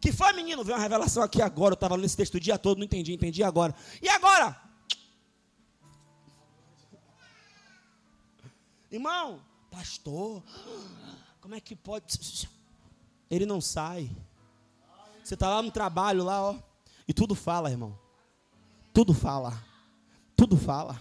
[0.00, 0.62] Que foi, menino?
[0.62, 1.72] Veio uma revelação aqui agora.
[1.72, 3.74] Eu estava lendo esse texto o dia todo, não entendi, entendi agora.
[4.00, 4.60] E agora?
[8.90, 10.42] Irmão, pastor,
[11.40, 12.48] como é que pode?
[13.30, 14.10] Ele não sai.
[15.22, 16.56] Você está lá no trabalho, lá, ó.
[17.06, 17.98] E tudo fala, irmão.
[18.94, 19.62] Tudo fala.
[20.34, 21.00] Tudo fala.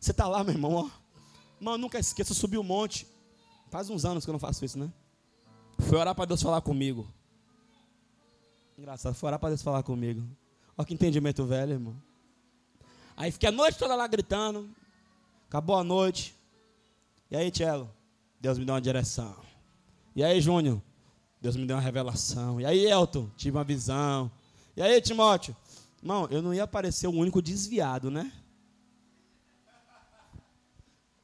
[0.00, 0.90] Você está lá, meu irmão, ó.
[1.58, 3.06] Irmão, nunca esqueça, subir um monte.
[3.70, 4.90] Faz uns anos que eu não faço isso, né?
[5.88, 7.06] Foi orar para Deus falar comigo.
[8.78, 10.26] Engraçado, foi orar para Deus falar comigo.
[10.76, 12.02] Olha que entendimento velho, irmão.
[13.16, 14.68] Aí fiquei a noite toda lá gritando.
[15.48, 16.34] Acabou a noite.
[17.30, 17.90] E aí, Tchelo?
[18.40, 19.36] Deus me deu uma direção.
[20.16, 20.80] E aí, Júnior?
[21.40, 22.60] Deus me deu uma revelação.
[22.60, 23.28] E aí, Elton?
[23.36, 24.30] Tive uma visão.
[24.76, 25.54] E aí, Timóteo?
[26.02, 28.32] Irmão, eu não ia parecer o único desviado, né?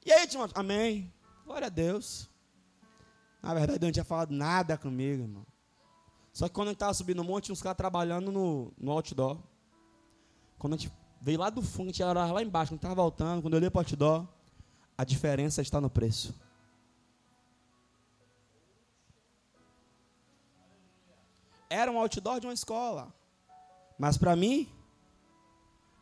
[0.05, 0.59] E aí, Timóteo?
[0.59, 1.13] Amém.
[1.45, 2.29] Glória a Deus.
[3.49, 5.47] Na verdade, não tinha falado nada comigo, irmão.
[6.35, 8.93] Só que quando a gente estava subindo o monte, tinha uns caras trabalhando no, no
[8.93, 9.39] outdoor.
[10.59, 13.41] Quando a gente veio lá do fundo, a gente era lá embaixo, quando estava voltando,
[13.41, 14.29] quando eu olhei para o outdoor,
[14.99, 16.39] a diferença está no preço.
[21.71, 23.11] Era um outdoor de uma escola.
[23.99, 24.69] Mas para mim,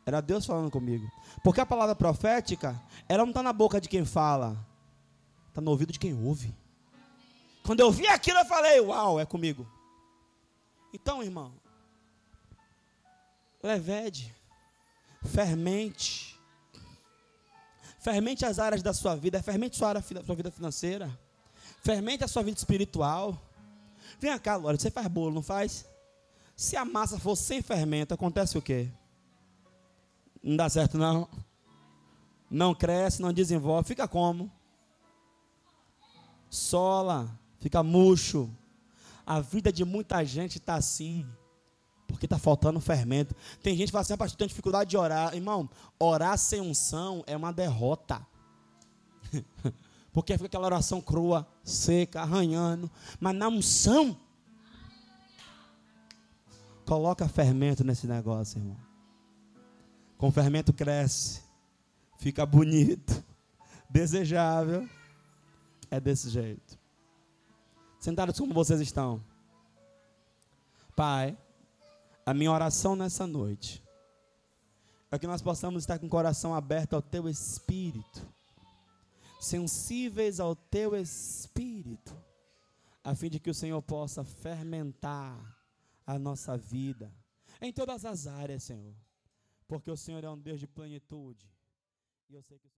[0.05, 1.09] era Deus falando comigo.
[1.45, 2.77] Porque a palavra profética,
[3.07, 4.57] ela não está na boca de quem fala,
[5.47, 6.53] está no ouvido de quem ouve.
[7.67, 9.67] Quando eu vi aquilo, eu falei: Uau, é comigo.
[10.93, 11.51] Então, irmão,
[13.61, 14.33] levede,
[15.25, 16.39] fermente,
[17.99, 21.19] fermente as áreas da sua vida, fermente sua, área, sua vida financeira,
[21.83, 23.37] fermente a sua vida espiritual.
[24.17, 25.85] Vem cá, Lore, você faz bolo, não faz?
[26.55, 28.89] Se a massa for sem fermento, acontece o quê?
[30.41, 31.27] Não dá certo, não.
[32.49, 33.89] Não cresce, não desenvolve.
[33.89, 34.49] Fica como?
[36.49, 38.49] Sola fica murcho.
[39.25, 41.27] A vida de muita gente está assim,
[42.07, 43.35] porque está faltando fermento.
[43.61, 45.35] Tem gente que fala assim, ah, pastor, tem dificuldade de orar.
[45.35, 48.25] Irmão, orar sem unção é uma derrota.
[50.13, 52.89] porque fica aquela oração crua, seca, arranhando.
[53.19, 54.17] Mas na unção,
[56.85, 58.77] coloca fermento nesse negócio, irmão.
[60.17, 61.41] Com fermento cresce,
[62.17, 63.23] fica bonito,
[63.89, 64.87] desejável.
[65.91, 66.76] É desse jeito
[67.99, 69.23] sentados como vocês estão.
[70.95, 71.37] Pai,
[72.25, 73.83] a minha oração nessa noite
[75.09, 78.27] é que nós possamos estar com o coração aberto ao teu espírito,
[79.39, 82.15] sensíveis ao teu espírito,
[83.03, 85.57] a fim de que o Senhor possa fermentar
[86.05, 87.13] a nossa vida
[87.61, 88.95] em todas as áreas, Senhor,
[89.67, 91.49] porque o Senhor é um Deus de plenitude.
[92.29, 92.67] E eu sei que